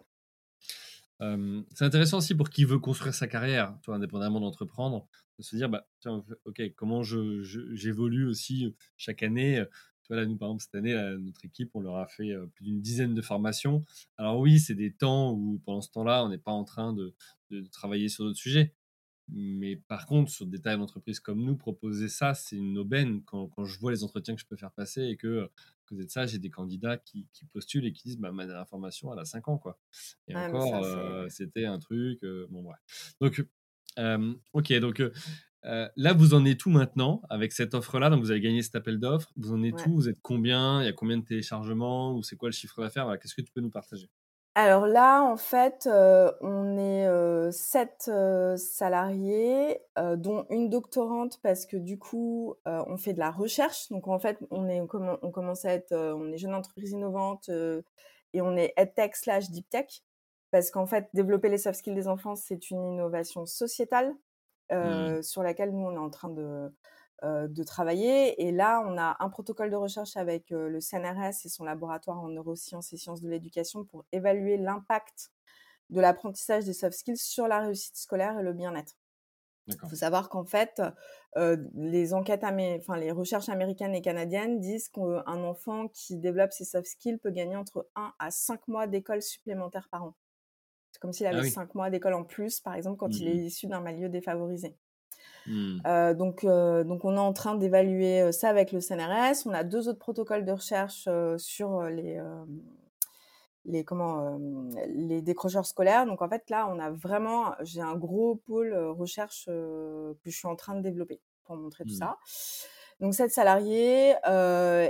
[1.22, 5.08] Euh, c'est intéressant aussi pour qui veut construire sa carrière, toi, indépendamment d'entreprendre,
[5.40, 7.42] de se dire, bah, tiens, ok, comment je,
[7.74, 9.64] j'évolue aussi chaque année.
[10.04, 12.82] Tu Voilà, nous, par exemple, cette année, notre équipe, on leur a fait plus d'une
[12.82, 13.86] dizaine de formations.
[14.18, 17.14] Alors oui, c'est des temps où, pendant ce temps-là, on n'est pas en train de,
[17.52, 18.74] de travailler sur d'autres sujets.
[19.30, 23.48] Mais par contre, sur des tailles d'entreprise comme nous, proposer ça, c'est une aubaine quand,
[23.48, 25.50] quand, je vois les entretiens que je peux faire passer et que,
[25.86, 28.68] que de ça, j'ai des candidats qui, qui, postulent et qui disent bah, ma dernière
[28.68, 29.58] formation, elle a 5 ans.
[29.58, 29.80] Quoi.
[30.28, 30.86] Et encore,
[31.30, 32.22] c'était un truc.
[32.50, 32.76] bon, ouais.
[33.22, 33.46] Donc,
[34.54, 35.02] ok, donc
[35.64, 38.10] là, vous en êtes tout maintenant avec cette offre-là?
[38.10, 39.32] Donc, vous avez gagné cet appel d'offres.
[39.38, 40.82] Vous en êtes tout Vous êtes combien?
[40.82, 42.16] Il y a combien de téléchargements?
[42.16, 43.18] Ou c'est quoi le chiffre d'affaires?
[43.22, 44.10] Qu'est-ce que tu peux nous partager?
[44.54, 48.12] Alors là, en fait, on est sept
[48.58, 49.80] salariés,
[50.18, 53.90] dont une doctorante parce que du coup, on fait de la recherche.
[53.90, 57.50] Donc en fait, on est on commence à être, on est jeune entreprise innovante
[58.34, 60.04] et on est EdTech slash Deep Tech
[60.52, 64.14] parce qu'en fait, développer les soft skills des enfants, c'est une innovation sociétale
[64.72, 65.22] mmh.
[65.22, 66.70] sur laquelle nous on est en train de euh,
[67.24, 68.42] de travailler.
[68.42, 72.20] Et là, on a un protocole de recherche avec euh, le CNRS et son laboratoire
[72.20, 75.32] en neurosciences et sciences de l'éducation pour évaluer l'impact
[75.90, 78.96] de l'apprentissage des soft skills sur la réussite scolaire et le bien-être.
[79.68, 80.82] Il faut savoir qu'en fait,
[81.38, 86.66] euh, les enquêtes, enfin les recherches américaines et canadiennes disent qu'un enfant qui développe ses
[86.66, 90.16] soft skills peut gagner entre 1 à 5 mois d'école supplémentaire par an.
[90.92, 93.36] C'est comme s'il ah avait 5 mois d'école en plus, par exemple, quand il est
[93.36, 94.76] mmh issu d'un milieu défavorisé.
[95.48, 95.82] Mmh.
[95.86, 99.46] Euh, donc, euh, donc, on est en train d'évaluer euh, ça avec le CNRS.
[99.46, 102.22] On a deux autres protocoles de recherche sur les,
[103.66, 104.40] les, comment,
[104.88, 106.06] les décrocheurs scolaires.
[106.06, 110.48] Donc, en fait, là, on a vraiment, j'ai un gros pôle recherche que je suis
[110.48, 111.98] en train de développer pour montrer tout mmh.
[111.98, 112.18] ça.
[113.02, 114.12] Donc, 7 salariés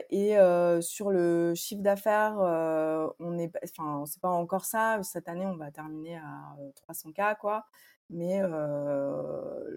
[0.10, 0.36] et
[0.82, 2.38] sur le chiffre d'affaires,
[3.20, 5.02] on est, enfin, c'est pas encore ça.
[5.02, 7.66] Cette année, on va terminer à 300 k, quoi.
[8.10, 8.42] Mais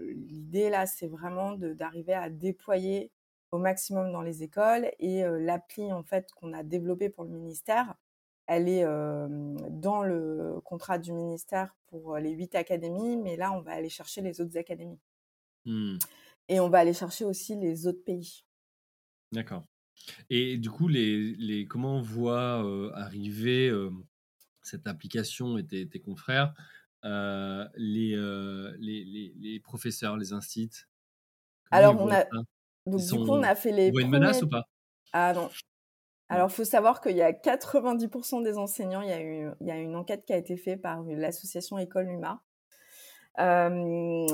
[0.03, 3.13] l'idée là, c'est vraiment d'arriver à déployer
[3.53, 4.91] au maximum dans les écoles.
[4.99, 7.95] Et l'appli en fait qu'on a développée pour le ministère,
[8.49, 8.85] elle est
[9.71, 14.23] dans le contrat du ministère pour les huit académies, mais là, on va aller chercher
[14.23, 14.99] les autres académies.
[15.67, 15.99] Mmh.
[16.49, 18.45] Et on va aller chercher aussi les autres pays.
[19.33, 19.65] D'accord.
[20.29, 22.63] Et du coup, les, les, comment on voit
[22.95, 23.73] arriver
[24.63, 26.53] cette application et tes confrères
[27.05, 28.17] euh, les,
[28.79, 30.89] les, les, les, professeurs, les instituts
[31.71, 32.25] Alors, on a,
[32.87, 33.89] donc, du coup, on a fait les.
[33.89, 34.65] une menace ou pas?
[35.13, 35.51] Ah non.
[36.29, 39.67] Alors, il faut savoir qu'il y a 90% des enseignants, il y, a eu, il
[39.67, 42.43] y a une enquête qui a été faite par l'association École Numa.
[43.41, 44.27] Euh,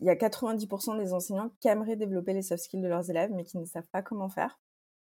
[0.00, 3.30] il y a 90% des enseignants qui aimeraient développer les soft skills de leurs élèves,
[3.34, 4.58] mais qui ne savent pas comment faire.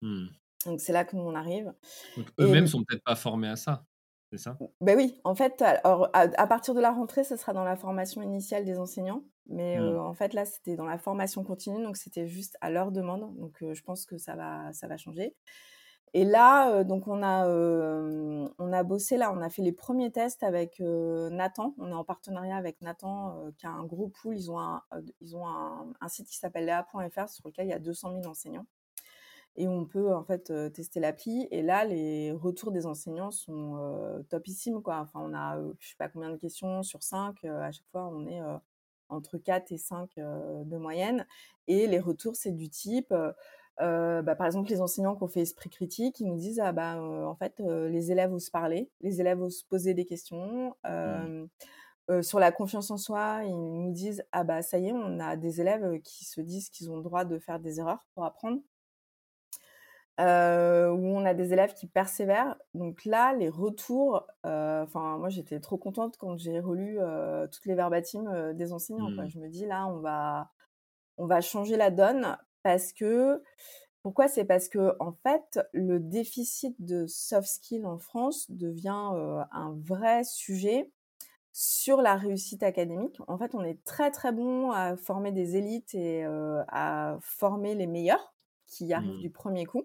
[0.02, 0.26] Mmh.
[0.66, 1.72] Donc, c'est là que nous, on arrive.
[2.40, 3.84] eux-mêmes ne sont peut-être pas formés à ça.
[4.32, 4.58] C'est ça?
[4.80, 8.22] Ben oui, en fait, alors, à, partir de la rentrée, ce sera dans la formation
[8.22, 9.22] initiale des enseignants.
[9.48, 9.98] Mais mmh.
[9.98, 13.36] en fait, là, c'était dans la formation continue, donc c'était juste à leur demande.
[13.38, 15.36] Donc, je pense que ça va, ça va changer.
[16.14, 20.42] Et là, donc on a, on a bossé là, on a fait les premiers tests
[20.42, 21.74] avec Nathan.
[21.78, 24.36] On est en partenariat avec Nathan, qui a un gros pool.
[24.36, 24.82] Ils ont un,
[25.20, 28.66] ils ont un, site qui s'appelle lea.fr sur lequel il y a 200 000 enseignants
[29.56, 31.48] et on peut en fait tester l'appli.
[31.50, 34.82] Et là, les retours des enseignants sont topissimes.
[34.82, 35.00] Quoi.
[35.00, 37.44] Enfin, on a, je sais pas combien de questions sur 5.
[37.44, 38.40] à chaque fois, on est
[39.08, 41.26] entre 4 et 5 de moyenne.
[41.68, 43.14] Et les retours, c'est du type,
[43.78, 47.00] bah, par exemple, les enseignants qui ont fait esprit critique, ils nous disent, ah bah,
[47.00, 50.74] en fait, les élèves osent parler, les élèves osent poser des questions.
[50.84, 52.22] Mmh.
[52.22, 55.36] sur la confiance en soi, ils nous disent ah bah ça y est, on a
[55.36, 58.60] des élèves qui se disent qu'ils ont le droit de faire des erreurs pour apprendre.
[60.18, 62.56] Euh, où on a des élèves qui persévèrent.
[62.72, 67.66] Donc là, les retours, euh, enfin moi j'étais trop contente quand j'ai relu euh, toutes
[67.66, 69.10] les verbatimes des enseignants.
[69.10, 69.28] Mmh.
[69.28, 70.50] Je me dis là, on va,
[71.18, 73.44] on va changer la donne parce que
[74.02, 74.26] pourquoi?
[74.26, 79.12] C'est parce que en fait, le déficit de soft skills en France devient
[79.52, 80.90] un vrai sujet
[81.52, 83.20] sur la réussite académique.
[83.28, 87.86] En fait, on est très très bon à former des élites et à former les
[87.86, 88.34] meilleurs
[88.66, 89.20] qui arrivent mmh.
[89.20, 89.84] du premier coup.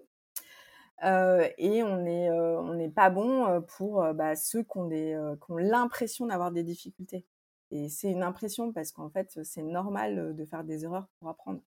[1.04, 5.52] Euh, et on n'est on n'est pas bon pour bah, ceux qui ont, des, qui
[5.52, 7.24] ont l'impression d'avoir des difficultés.
[7.70, 11.60] Et c'est une impression parce qu'en fait, c'est normal de faire des erreurs pour apprendre.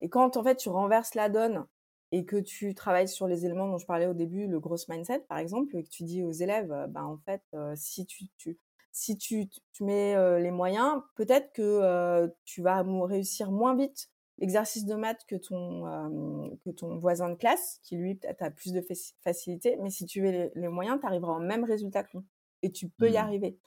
[0.00, 1.66] Et quand en fait tu renverses la donne
[2.12, 5.20] et que tu travailles sur les éléments dont je parlais au début, le gross mindset
[5.28, 7.42] par exemple, et que tu dis aux élèves, bah, en fait,
[7.74, 8.58] si tu, tu
[8.92, 14.08] si tu, tu mets les moyens, peut-être que tu vas réussir moins vite
[14.38, 18.72] l'exercice de maths que ton, que ton voisin de classe, qui lui peut-être a plus
[18.72, 18.82] de
[19.22, 22.24] facilité, mais si tu veux les, moyens, tu arriveras au même résultat que lui.
[22.62, 23.16] Et tu peux y mmh.
[23.16, 23.58] arriver.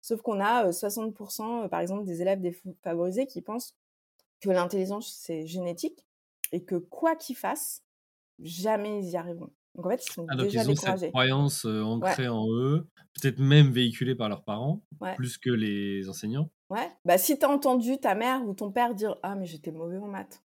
[0.00, 3.76] Sauf qu'on a 60%, euh, euh, par exemple, des élèves défavorisés qui pensent
[4.42, 6.06] que l'intelligence, c'est génétique
[6.52, 7.84] et que quoi qu'ils fassent,
[8.40, 9.52] jamais ils y arriveront.
[9.76, 11.12] Donc en fait, ils sont Ah donc déjà ils ont cette découragés.
[11.12, 12.16] croyance, heu, Ouais.
[12.16, 15.16] ancrée en eux, peut-être même véhiculée par leurs parents, Ouais.
[15.16, 16.50] plus que les enseignants?
[16.70, 19.70] Ouais, bah, si tu as entendu ta mère ou ton père dire: «Ah mais j'étais
[19.72, 20.42] mauvais en mathtes»,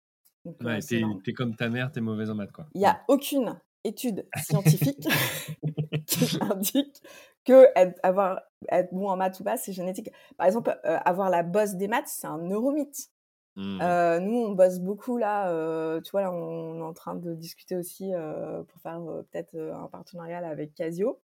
[0.46, 1.24] donc heu, Ouais, c'est tu es énorme.
[1.24, 2.68] tu es comme ta mère, tu es mauvaise en maths, quoi.
[2.74, 2.94] Il y Mmh.
[2.94, 5.08] a aucune étude scientifique
[6.08, 7.04] qui indique
[7.46, 10.12] qu'être avoir être bon en maths ou pas, c'est génétique.
[10.38, 13.11] Par exemple, heu, avoir la bosse des maths, c'est un neuromythe.
[13.56, 13.92] Mmh.
[13.92, 17.34] Heu, nous, on bosse beaucoup là, heu, tu vois, là, on est en train de
[17.36, 21.20] discuter aussi, heu, pour faire, peut-être, un partenariat là avec Casio.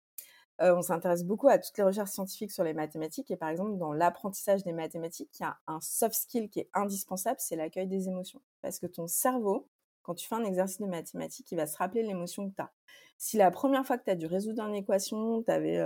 [0.59, 3.93] On s'intéresse beaucoup à toutes les recherches scientifiques sur les mathématiques et par exemple, dans
[3.93, 8.07] l'apprentissage des mathématiques, il y a un soft skill qui est indispensable, c'est l'accueil des
[8.09, 8.41] émotions.
[8.61, 9.69] Parce que ton cerveau,
[10.03, 12.71] quand tu fais un exercice de mathématiques, il va se rappeler l'émotion que tu as.
[13.17, 15.81] Si la première fois que tu as dû résoudre une équation, tu avais,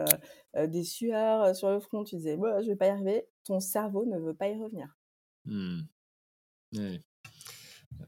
[0.67, 4.05] des sueurs, sur le front, tu disais: «Bah, je vais pas y arriver», ton cerveau
[4.05, 4.95] ne veut pas y revenir.
[5.45, 5.89] Mmh.
[6.75, 7.03] Ouais.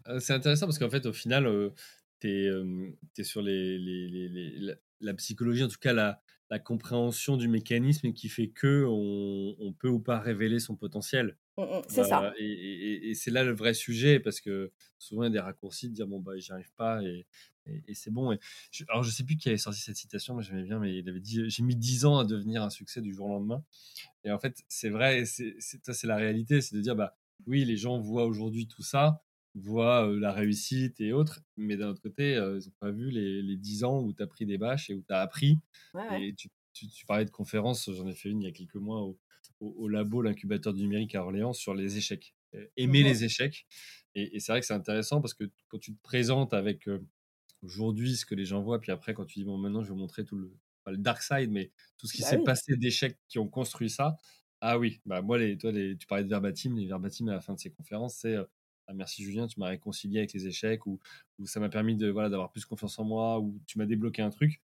[0.08, 1.74] Heu, c'est intéressant parce qu'en fait, au final, heu,
[2.20, 2.28] tu
[3.18, 7.38] es, sur les les les les la la psychologie, en tout cas la la compréhension
[7.38, 11.38] du mécanisme qui fait qu'on on peut ou pas révéler son potentiel.
[11.58, 12.30] Mmh mh, c'est ça.
[12.40, 15.90] et et c'est là le vrai sujet parce que souvent il y a des raccourcis
[15.90, 17.26] de dire: «Bon bah, j'y arrive pas et
[17.88, 18.38] et c'est bon»
[18.72, 21.08] je alors je sais plus qui avait sorti cette citation, mais j'aimais bien, mais il
[21.10, 23.64] avait dit: «J'ai mis 10 ans à devenir un succès du jour au lendemain»
[24.24, 27.18] et en fait, c'est vrai c'est la réalité, c'est de dire, bah,
[27.48, 29.24] oui, les gens voient aujourd'hui tout ça,
[29.56, 33.58] voient, la réussite et autres, mais d'un autre côté, ils ont pas vu les les
[33.58, 35.58] 10 ans où tu as pris des bâches et où tu as appris
[35.94, 36.22] Ouais, ouais.
[36.22, 38.76] et tu tu tu parlais de conférences, j'en ai fait une il y a quelques
[38.76, 39.20] mois au
[39.60, 42.36] au au labo, l'incubateur du numérique à Orléans sur les échecs.
[42.78, 43.68] Aimer les échecs
[44.16, 46.88] et et c'est vrai que c'est intéressant parce que quand tu te présentes avec,
[47.64, 49.94] aujourd'hui ce que les gens voient, puis après quand tu dis: «Bon maintenant je vais
[49.94, 52.52] vous montrer tout le» pas le dark side, mais tout ce qui Bah s'est oui.
[52.52, 54.18] passé d'échecs qui ont construit ça.
[54.64, 57.42] Ah oui, bah, moi les toi les tu parlais de verbatim, les verbatim à la
[57.42, 58.48] fin de ces conférences, c'est, heu:
[58.86, 61.00] «Ah merci Julien, tu m'as réconcilié avec les échecs» ou
[61.40, 64.22] ou «Ça m'a permis de voilà, d'avoir plus confiance en moi» ou «Tu m'as débloqué
[64.22, 64.62] un truc».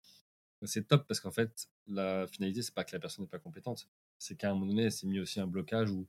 [0.61, 3.39] Bah, c'est top parce qu'en fait, la finalité, c'est pas que la personne n'est pas
[3.39, 3.89] compétente,
[4.19, 6.07] c'est qu'à un moment donné, elle s'est mis aussi un blocage ou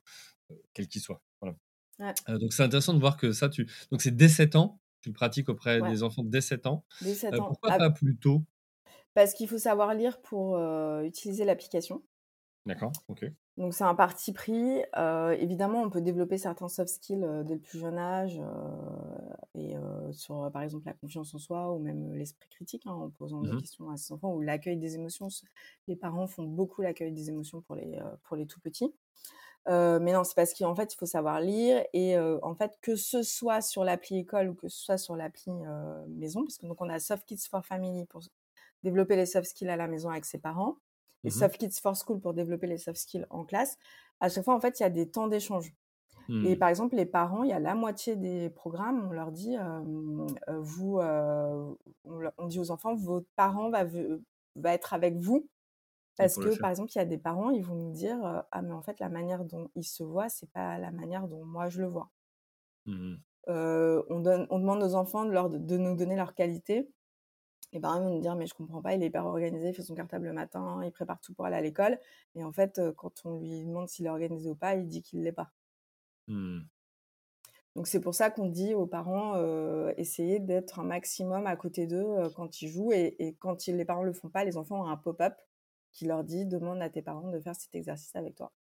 [0.53, 1.23] heu, quel qu'il soit.
[1.43, 1.57] Voilà.
[1.99, 2.25] Ouais.
[2.29, 5.11] Heu, donc c'est intéressant de voir que ça tu donc c'est dès 7 ans, tu
[5.11, 5.93] le pratiques auprès Ouais.
[5.93, 6.85] des enfants dès 7 ans.
[7.01, 7.59] Dès 7 Heu, ans.
[7.59, 8.45] pourquoi pas plus tôt?
[9.17, 10.59] Parce qu'il faut savoir lire pour,
[11.05, 12.03] utiliser l'application.
[12.67, 13.25] D'accord, OK.
[13.57, 14.83] Donc c'est un parti pris.
[14.97, 18.45] Heu, évidemment, on peut développer certains soft skills, heu, dès le plus jeune âge, heu
[19.57, 19.75] et
[20.13, 23.45] sur, par exemple, la confiance en soi ou même, l'esprit critique, hein, en posant Mmh
[23.45, 23.65] des mh.
[23.65, 25.29] questions à ses enfants ou l'accueil des émotions.
[25.87, 28.93] Les parents font beaucoup l'accueil des émotions pour les, pour les tout petits.
[29.69, 33.23] Mais non, c'est parce qu'en fait, il faut savoir lire et en fait, que ce
[33.23, 35.53] soit sur l'appli école ou que ce soit sur l'appli,
[36.09, 38.23] maison, parce que donc on a Soft Kids for Family pour
[38.85, 40.79] développer les soft skills à la maison avec ses parents
[41.25, 41.49] et Mmh mh.
[41.49, 43.79] Soft Kids for School pour développer les soft skills en classe.
[44.21, 45.75] À chaque fois, en fait, il y a des temps d'échange
[46.43, 46.59] et Mmh.
[46.59, 49.57] par exemple, les parents, il y a la moitié des programmes, on leur dit,
[50.49, 55.49] «Vous, heu», on leur on dit aux enfants: «Votre parent va être avec vous».
[56.17, 58.19] Parce que, par exemple, il y a des parents, ils vont nous dire,
[58.53, 61.45] «Ah mais en fait, la manière dont il se voit, c'est pas la manière dont
[61.45, 62.11] moi je le vois».
[62.87, 66.91] Mmh on donne on demande aux enfants de leur de nous donner leurs qualités
[67.75, 69.69] et par exemple, ils vont nous dire: «Mais je comprends pas, il est hyper organisé,
[69.71, 71.99] il fait son cartable le matin, il prépare tout pour aller à l'école»
[72.35, 75.03] et en fait, heu, quand on lui demande s'il est organisé ou pas, il dit
[75.03, 75.53] qu'il l'est pas.
[76.29, 76.69] Mmh.
[77.77, 81.87] Donc c'est pour ça qu'on dit aux parents, heu: «Essayez d'être un maximum à côté
[81.87, 84.57] d'eux, heu, quand ils jouent» et et quand ils les parents le font pas, les
[84.57, 85.35] enfants ont un pop-up
[85.93, 88.53] qui leur dit: «Demande à tes parents de faire cet exercice avec toi».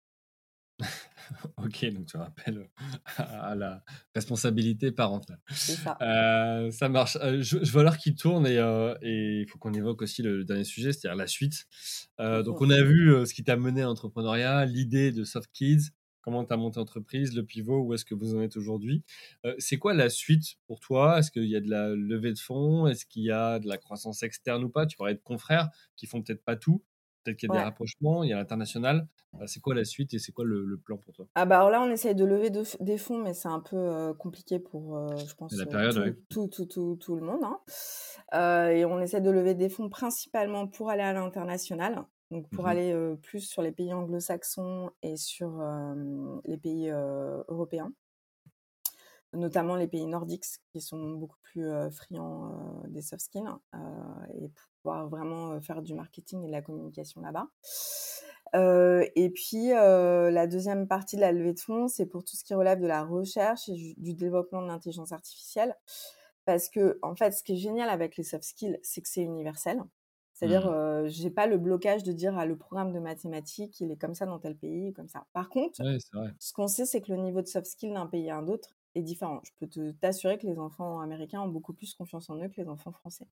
[1.57, 2.69] OK, donc tu rappelles,
[3.17, 3.83] à à la
[4.15, 5.39] responsabilité parentale.
[5.49, 5.97] C'est ça.
[6.01, 7.17] Heu, ça marche.
[7.21, 10.63] Heu, je je vois l'heure qui tourne et il faut qu'on évoque aussi le dernier
[10.63, 11.65] sujet, c'est-à-dire la suite.
[12.19, 15.89] Donc on a vu, ce qui t'a mené à l'entrepreneuriat, l'idée de Soft Kids,
[16.21, 19.03] comment tu as monté l'entreprise, le pivot, où est-ce que vous en êtes aujourd'hui?
[19.59, 21.19] C'est quoi la suite pour toi?
[21.19, 22.87] Est-ce qu'il y a de la levée de fonds?
[22.87, 24.85] Est-ce qu'il y a de la croissance externe ou pas?
[24.85, 26.83] Tu parlais de confrères qui font peut-être pas tout.
[27.23, 29.07] Peut-être qu'il y a des rapprochements, il y a l'international.
[29.41, 31.27] Heu, c'est quoi la suite et c'est quoi le le plan pour toi?
[31.35, 33.75] Ah bah, alors là, on essaye de lever de des fonds, mais c'est un peu,
[33.75, 35.65] heu, compliqué pour, heu, je pense, la
[35.97, 36.13] ouais.
[36.13, 37.59] tout tout tout tout tout le monde, hein.
[38.71, 42.67] Et on essaie de lever des fonds principalement pour aller à l'international, donc Mmh pour
[42.67, 42.77] mh.
[42.77, 42.93] aller,
[43.23, 45.59] plus sur les pays anglo-saxons et sur,
[46.45, 47.91] les pays, européens.
[49.33, 53.79] Notamment les pays nordiques qui sont beaucoup plus, friands, des soft skills, heu
[54.35, 54.51] et
[54.83, 57.47] pouvoir vraiment, faire du marketing et de la communication là-bas.
[59.15, 62.53] Et puis, la 2e partie de la levée de fonds, c'est pour tout ce qui
[62.53, 65.75] relève de la recherche et du développement de l'intelligence artificielle.
[66.45, 69.81] Parce qu'en fait, ce qui est génial avec les soft skills, c'est que c'est universel.
[70.33, 70.71] C'est-à-dire, Mmh.
[70.71, 74.15] heu, j'ai pas le blocage de dire: «Ah le programme de mathématiques, il est comme
[74.15, 75.25] ça dans tel pays comme ça».
[75.33, 75.79] Par contre,
[76.39, 78.77] ce qu'on sait, c'est que le niveau de soft skills d'un pays à un autre
[78.95, 79.39] est différent.
[79.43, 82.61] Je peux te t'assurer que les enfants américains ont beaucoup plus confiance en eux que
[82.61, 83.27] les enfants français.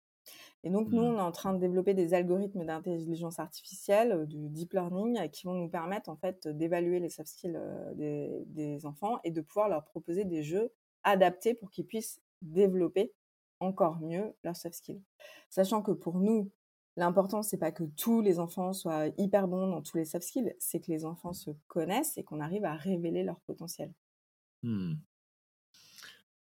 [0.63, 1.03] Et donc, nous, Mmh.
[1.03, 5.27] on est en train de développer des algorithmes d'intelligence artificielle, euh, du deep learning, euh,
[5.27, 9.31] qui vont nous permettre, en fait, d'évaluer les soft skills euh, des, des enfants et
[9.31, 10.71] de pouvoir leur proposer des jeux
[11.03, 13.13] adaptés pour qu'ils puissent développer
[13.59, 15.01] encore mieux leurs soft skills.
[15.49, 16.51] Sachant que pour nous,
[16.95, 20.53] l'important, c'est pas que tous les enfants soient hyper bons dans tous les soft skills,
[20.59, 23.93] c'est que les enfants se connaissent et qu'on arrive à révéler leur potentiel.
[24.63, 25.06] Mmh.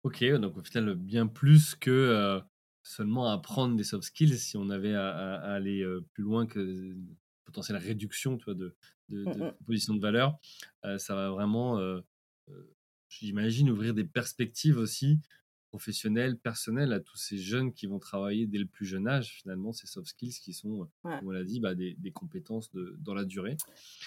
[0.03, 2.41] Ok, donc au final, bien plus que euh,
[2.83, 6.47] seulement apprendre des soft skills, si on avait à, à- à aller euh, plus loin
[6.47, 8.75] que une potentielle réduction tu vois, de,
[9.11, 9.57] de, Mm, de mm.
[9.59, 10.39] proposition de valeur,
[10.87, 11.79] euh, ça va vraiment,
[13.09, 15.21] j'imagine, ouvrir des perspectives aussi
[15.71, 19.73] professionnelles, personnelles à tous ces jeunes qui vont travailler dès le plus jeune âge, finalement,
[19.73, 21.18] ces soft skills qui sont, euh, Ouais.
[21.18, 23.57] comme on l'a dit, bah, des, des compétences de, dans la durée.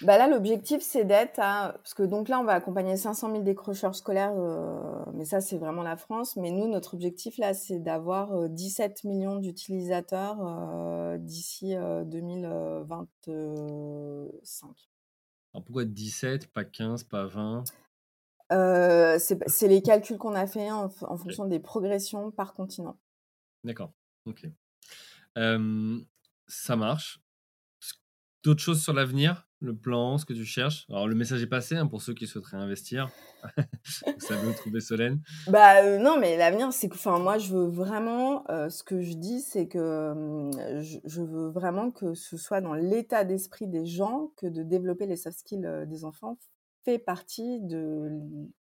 [0.02, 1.72] Bah là, l'objectif, c'est d'être à...
[1.82, 5.58] Parce que donc là, on va accompagner 500 000 décrocheurs scolaires, euh, mais ça, c'est
[5.58, 6.36] vraiment la France.
[6.36, 14.68] Mais nous, notre objectif, là, c'est d'avoir euh, 17 millions d'utilisateurs euh, d'ici euh, 2025.
[15.52, 17.64] Alors pourquoi 17, pas 15, pas 20
[18.54, 22.98] Euh, c'est les calculs qu'on a fait en, fonction des progressions par continent.
[23.64, 23.92] D'accord,
[24.26, 24.46] ok.
[25.38, 25.98] Euh,
[26.46, 27.20] ça marche.
[28.44, 29.48] D'autres choses sur l'avenir?
[29.60, 30.84] Le plan, ce que tu cherches?
[30.90, 33.08] Alors, le message est passé hein, pour ceux qui souhaiteraient investir.
[34.18, 35.22] Savez où trouver Solène.
[35.48, 39.00] Bah euh, non, mais l'avenir, c'est que, enfin, moi, je veux vraiment, euh, ce que
[39.00, 40.50] je dis, c'est que
[40.82, 45.06] je, je veux vraiment que ce soit dans l'état d'esprit des gens que de développer
[45.06, 46.36] les soft skills des enfants
[46.84, 48.10] fait partie de,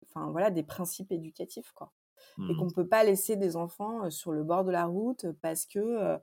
[0.08, 1.92] enfin voilà, des principes éducatifs, quoi.
[2.48, 2.56] Et Mhm.
[2.56, 6.18] qu'on peut pas laisser des enfants sur le bord de la route parce que euh,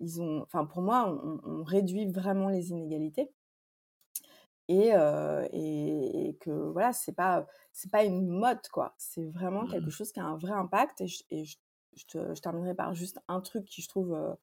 [0.00, 3.32] ils ont, enfin, pour moi, on, on réduit vraiment les inégalités
[4.68, 9.66] et, euh, et, et que voilà c'est pas c'est pas une mode quoi c'est vraiment
[9.66, 9.90] quelque Mhm.
[9.90, 11.56] chose qui a un vrai impact et je, et je,
[11.94, 14.34] je te- je terminerai par juste un truc qui je trouve euh,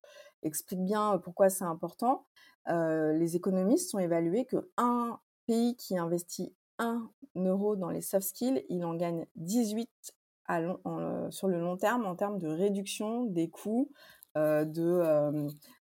[0.43, 2.25] explique bien pourquoi c'est important
[2.67, 8.65] les économistes ont évalué que un pays qui investit 1 euro dans les soft skills
[8.69, 9.89] il en gagne 18
[10.45, 13.91] à long- en, euh, sur le long terme en termes de réduction des coûts
[14.37, 15.47] euh, de euh,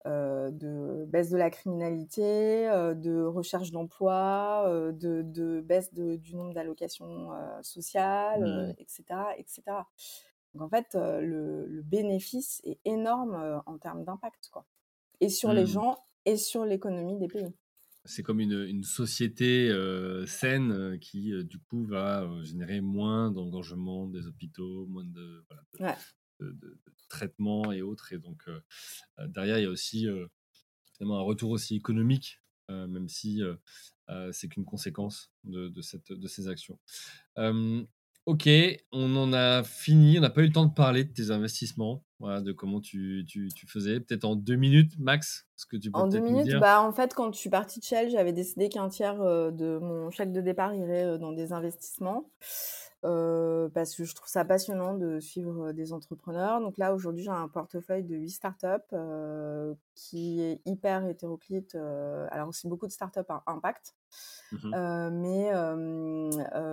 [0.08, 6.54] euh, de baisse de la criminalité, de recherche d'emploi, de, de baisse de- du nombre
[6.54, 7.30] d'allocations
[7.64, 8.76] sociales, Mhm.
[8.78, 9.88] etc., etc.
[10.54, 14.66] Donc en fait, le, le bénéfice est énorme en termes d'impact, quoi.
[15.22, 15.68] Et sur les Mhm.
[15.68, 17.52] gens et sur l'économie des pays.
[18.06, 22.80] C'est comme une, une société euh, saine euh, qui, euh, du coup, va euh, générer
[22.82, 25.96] moins d'engorgement des hôpitaux, moins de, voilà, de, Ouais.
[26.40, 28.14] de- de- de traitements et autres.
[28.14, 28.48] Et donc,
[29.18, 30.08] derrière, il y a aussi
[30.94, 33.42] finalement un retour aussi économique, même si
[34.32, 36.80] c'est qu'une conséquence de, de, cette, de ces actions.
[38.26, 38.50] Ok,
[38.92, 40.18] on en a fini.
[40.18, 43.24] On n'a pas eu le temps de parler de tes investissements, voilà, de comment tu,
[43.28, 44.00] tu, tu faisais.
[44.00, 46.60] Peut-être en deux minutes max, ce que tu peux En deux minutes, dire.
[46.60, 49.78] bah en fait, quand je suis partie de Shell, j'avais décidé qu'un tiers euh, de
[49.78, 52.32] mon chèque de départ irait euh, dans des investissements.
[53.06, 56.60] Euh, parce que je trouve ça passionnant de suivre euh, des entrepreneurs.
[56.60, 61.76] Donc là, aujourd'hui, j'ai un portefeuille de 8 startups euh, qui est hyper hétéroclite.
[61.76, 63.96] euh, alors, c'est beaucoup de startups à impact.
[64.74, 65.52] Euh, mais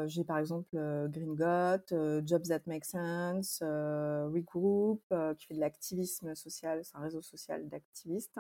[0.08, 0.76] j'ai par exemple
[1.08, 5.02] Green Got, Jobs That Make Sense, Regroup,
[5.36, 8.38] qui fait de l'activisme social, c'est un réseau social d'activistes.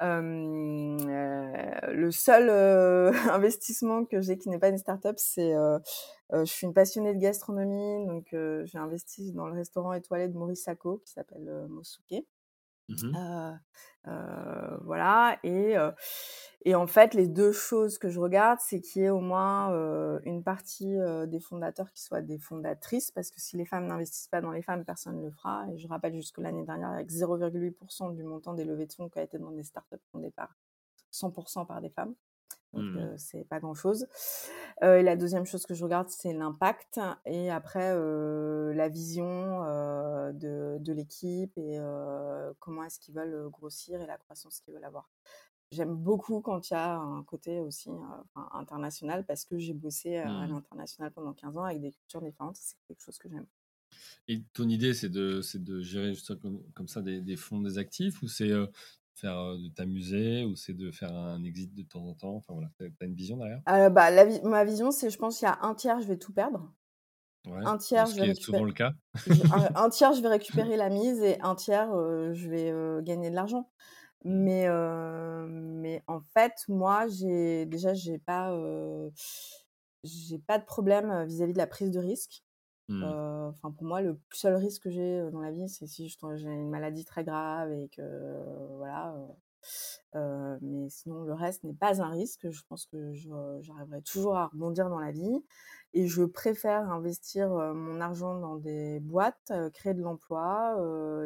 [0.00, 1.00] Le
[2.10, 2.50] seul
[3.30, 5.52] investissement que j'ai qui n'est pas une start-up, c'est
[6.32, 10.64] je suis une passionnée de gastronomie, donc j'ai investi dans le restaurant étoilé de Maurice
[10.64, 12.24] Sacco qui s'appelle Mosuke.
[12.90, 13.16] Mhm.
[13.16, 13.52] Euh,
[14.08, 15.38] euh, voilà.
[15.44, 15.76] Et,
[16.74, 19.70] en fait, les deux choses que je regarde, c'est qu'il y ait au moins
[20.24, 24.40] une partie des fondateurs qui soient des fondatrices, parce que si les femmes n'investissent pas
[24.40, 25.66] dans les femmes, personne ne le fera.
[25.72, 29.18] Et je rappelle jusque l'année dernière, avec 0,8% du montant des levées de fonds qui
[29.18, 30.56] a été dans des startups fondées par
[31.12, 32.14] 100% par des femmes.
[32.72, 32.98] Donc, Mhm.
[33.00, 34.06] euh, c'est pas grand chose.
[34.82, 37.00] Euh, et la deuxième chose que je regarde, c'est l'impact.
[37.26, 39.60] Et après, euh, la vision
[40.32, 41.78] de, de l'équipe et
[42.60, 45.10] comment est-ce qu'ils veulent grossir et la croissance qu'ils veulent avoir.
[45.72, 47.90] J'aime beaucoup quand il y a un côté aussi
[48.52, 50.54] international parce que j'ai bossé à Mhm.
[50.54, 52.56] l'international pendant 15 ans avec des cultures différentes.
[52.56, 53.46] C'est quelque chose que j'aime.
[54.28, 58.22] Et ton idée, c'est de, de gérer comme, comme ça des, des fonds des actifs
[58.22, 58.50] ou c'est
[59.20, 62.36] faire de t'amuser ou c'est de faire un exit de temps en temps?
[62.36, 63.62] Enfin voilà, t'as une vision derrière?
[63.68, 66.06] Euh, bah, la vi- ma vision, c'est je pense qu'il y a un tiers, je
[66.06, 66.72] vais tout perdre.
[67.46, 67.64] Ouais.
[67.64, 68.92] Un tiers, Ce je qui est souvent le cas.
[69.50, 73.02] Un, un tiers, je vais récupérer la mise et un tiers, euh, je vais euh,
[73.02, 73.70] gagner de l'argent.
[74.24, 78.52] Mais, euh, mais en fait, moi, j'ai déjà, j'ai pas,
[80.04, 82.44] j'ai pas de problème vis-à-vis de la prise de risque.
[82.90, 83.04] Mmh.
[83.50, 86.70] Enfin, pour moi, le seul risque que j'ai dans la vie, c'est si j'ai une
[86.70, 88.02] maladie très grave et que
[88.76, 89.14] voilà.
[90.60, 92.50] mais sinon, le reste n'est pas un risque.
[92.50, 93.12] Je pense que
[93.60, 95.44] j'arriverai toujours à rebondir dans la vie.
[95.92, 100.76] Et je préfère investir mon argent dans des boîtes, créer de l'emploi,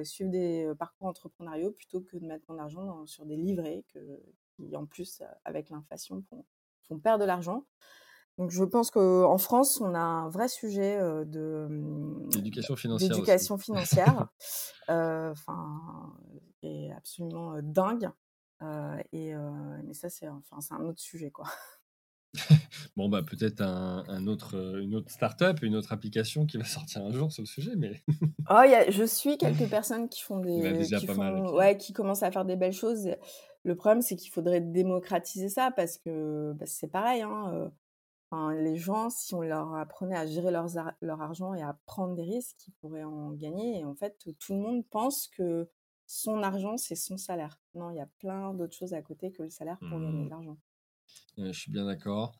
[0.05, 4.87] suivre des parcours entrepreneuriaux plutôt que de mettre mon argent sur des livrets qui, en
[4.87, 6.23] plus, avec l'inflation,
[6.89, 7.65] font, perdre de l'argent.
[8.39, 11.69] Donc je pense qu'en France, on a un vrai sujet de
[12.31, 13.11] d'éducation financière.
[13.11, 14.29] D'éducation financière,
[14.89, 16.13] enfin,
[16.63, 18.11] est absolument dingue.
[19.13, 19.35] et
[19.85, 21.47] mais ça, c'est enfin, c'est un autre sujet, quoi.
[22.97, 27.03] bon, bah, peut-être un, autre, euh, une autre start-up, une autre application qui va sortir
[27.03, 28.03] un jour sur le sujet, mais.
[28.51, 30.85] oh, y a, je suis quelques personnes qui font des.
[30.85, 33.11] qui, ouais, qui commencent à faire des belles choses.
[33.63, 37.23] Le problème, c'est qu'il faudrait démocratiser ça parce que bah, c'est pareil.
[37.23, 37.69] Hein, euh,
[38.35, 40.67] enfin, les gens, si on leur apprenait à gérer leur,
[41.01, 43.81] leur argent et à prendre des risques, ils pourraient en gagner.
[43.81, 45.69] Et en fait, tout le monde pense que
[46.07, 47.61] son argent, c'est son salaire.
[47.75, 50.27] Non, il y a plein d'autres choses à côté que le salaire pour gagner de
[50.27, 50.31] mmh.
[50.31, 50.59] l'argent
[51.37, 52.37] je suis bien d'accord.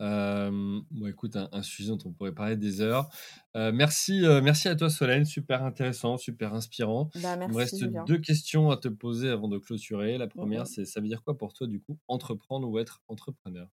[0.00, 3.08] bon, écoute, un, sujet dont on pourrait parler des heures.
[3.54, 5.24] merci, merci à toi, Solène.
[5.24, 7.10] Super intéressant, super inspirant.
[7.22, 10.18] Bah, Il me reste deux questions à te poser avant de clôturer.
[10.18, 13.68] La première, c'est ça veut dire quoi pour toi, du coup, entreprendre ou être entrepreneur?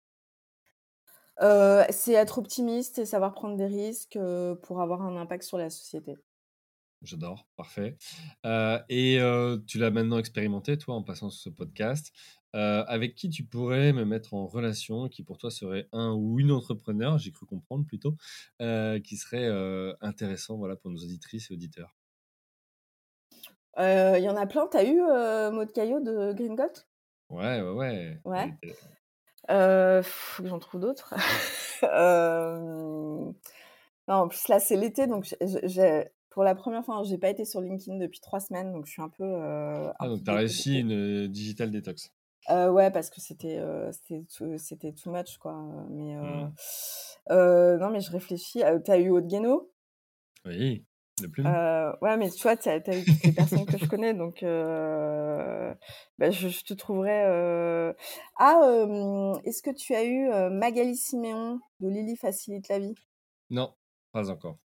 [1.41, 4.19] C'est être optimiste et savoir prendre des risques
[4.63, 6.17] pour avoir un impact sur la société.
[7.03, 7.97] J'adore, parfait.
[8.89, 9.19] et
[9.67, 12.13] tu l'as maintenant expérimenté, toi, en passant sur ce podcast.
[12.57, 16.41] Euh, avec qui tu pourrais me mettre en relation, qui pour toi serait un ou
[16.41, 18.15] une entrepreneur, j'ai cru comprendre plutôt,
[18.63, 21.95] euh, qui serait euh, intéressant voilà, pour nos auditrices et auditeurs?
[23.77, 24.67] Il y en a plein.
[24.67, 25.01] Tu as eu
[25.53, 26.73] Maud Caillot de Green Gold
[27.31, 28.21] Ouais, ouais, ouais.
[28.25, 28.59] Ouais.
[29.49, 31.15] Faut que j'en trouve d'autres.
[31.83, 33.35] non,
[34.09, 37.61] en plus, là, c'est l'été, donc j'ai pour la première fois, j'ai pas été sur
[37.61, 39.25] LinkedIn depuis trois semaines, donc je suis un peu.
[39.99, 42.13] ah, donc tu as réussi une digital detox.
[42.51, 43.91] Euh, ouais, parce que c'était euh,
[44.57, 45.61] c'était too much, quoi.
[45.91, 47.79] Mais mmh.
[47.79, 48.63] non, mais je réfléchis.
[48.85, 49.71] T'as eu Haute Guéno
[50.45, 50.85] Oui,
[51.27, 51.45] plus.
[51.45, 54.43] ouais, mais tu vois, t'as as eu toutes les personnes que je connais, donc
[56.19, 57.95] bah, je, te trouverai.
[58.39, 58.61] Ah,
[59.45, 62.95] est-ce que tu as eu Magali Siméon de Lily Facilite la vie?
[63.51, 63.75] Non,
[64.13, 64.59] pas encore.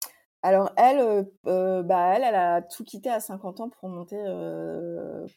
[0.42, 4.20] Alors elle, bah elle, elle a tout quitté à 50 ans pour monter,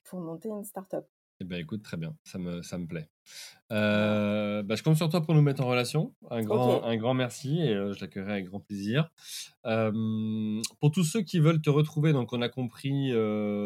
[0.05, 1.05] pour monter une start-up.
[1.39, 3.09] Eh ben, écoute, très bien, ça me, ça me plaît.
[3.71, 6.13] Euh, bah, je compte sur toi pour nous mettre en relation.
[6.29, 9.09] Un grand, un grand merci et je l'accueillerai avec grand plaisir.
[9.63, 13.09] pour tous ceux qui veulent te retrouver, donc on a compris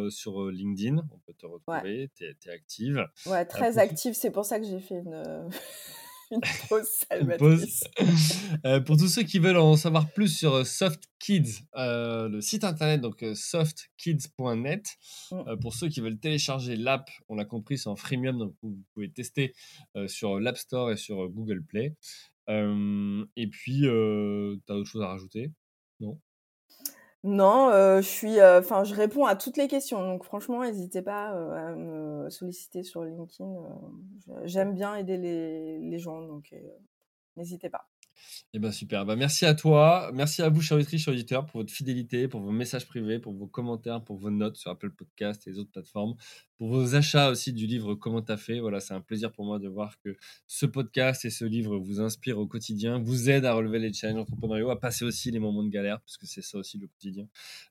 [0.09, 3.05] sur LinkedIn, on peut te retrouver, tu es, active.
[3.25, 5.49] Ouais, très active, c'est pour ça que j'ai fait une,
[6.31, 6.41] une
[7.37, 7.83] pause
[8.65, 12.41] euh, pour tous ceux qui veulent en savoir plus sur euh, Soft Kids, euh, le
[12.41, 14.97] site internet donc softkids.net.
[15.31, 15.59] Mm.
[15.61, 19.11] pour ceux qui veulent télécharger l'app, on l'a compris, c'est en freemium, donc vous pouvez
[19.11, 19.53] tester
[20.07, 21.95] sur l'App Store et sur Google Play.
[22.49, 25.51] et puis, tu as autre chose à rajouter?
[25.99, 26.19] Non?
[27.23, 30.01] Non, je suis, enfin, je réponds à toutes les questions.
[30.01, 33.45] Donc franchement, n'hésitez pas à me solliciter sur LinkedIn.
[34.43, 36.53] J'aime bien aider les, gens, donc
[37.35, 37.87] n'hésitez pas.
[38.53, 39.05] Eh ben super.
[39.05, 40.11] Bah, merci à toi.
[40.13, 43.33] Merci à vous, chers auditrices, chers auditeurs, pour votre fidélité, pour vos messages privés, pour
[43.33, 46.15] vos commentaires, pour vos notes sur Apple Podcast et les autres plateformes,
[46.57, 48.59] pour vos achats aussi du livre Comment t'as fait.
[48.59, 50.15] Voilà, c'est un plaisir pour moi de voir que
[50.47, 54.21] ce podcast et ce livre vous inspirent au quotidien, vous aident à relever les challenges
[54.21, 57.27] entrepreneuriaux, à passer aussi les moments de galère, parce que c'est ça aussi le quotidien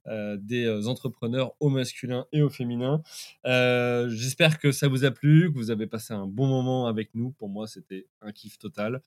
[0.07, 3.03] euh, des euh, entrepreneurs au masculin et au féminin.
[3.45, 7.15] Euh, j'espère que ça vous a plu, que vous avez passé un bon moment avec
[7.15, 7.33] nous.
[7.33, 9.03] Pour moi, c'était un kiff total.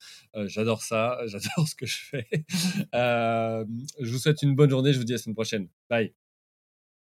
[0.46, 2.28] j'adore ça, j'adore ce que je fais.
[2.92, 4.92] je vous souhaite une bonne journée.
[4.92, 5.68] Je vous dis à la semaine prochaine.
[5.88, 6.12] Bye.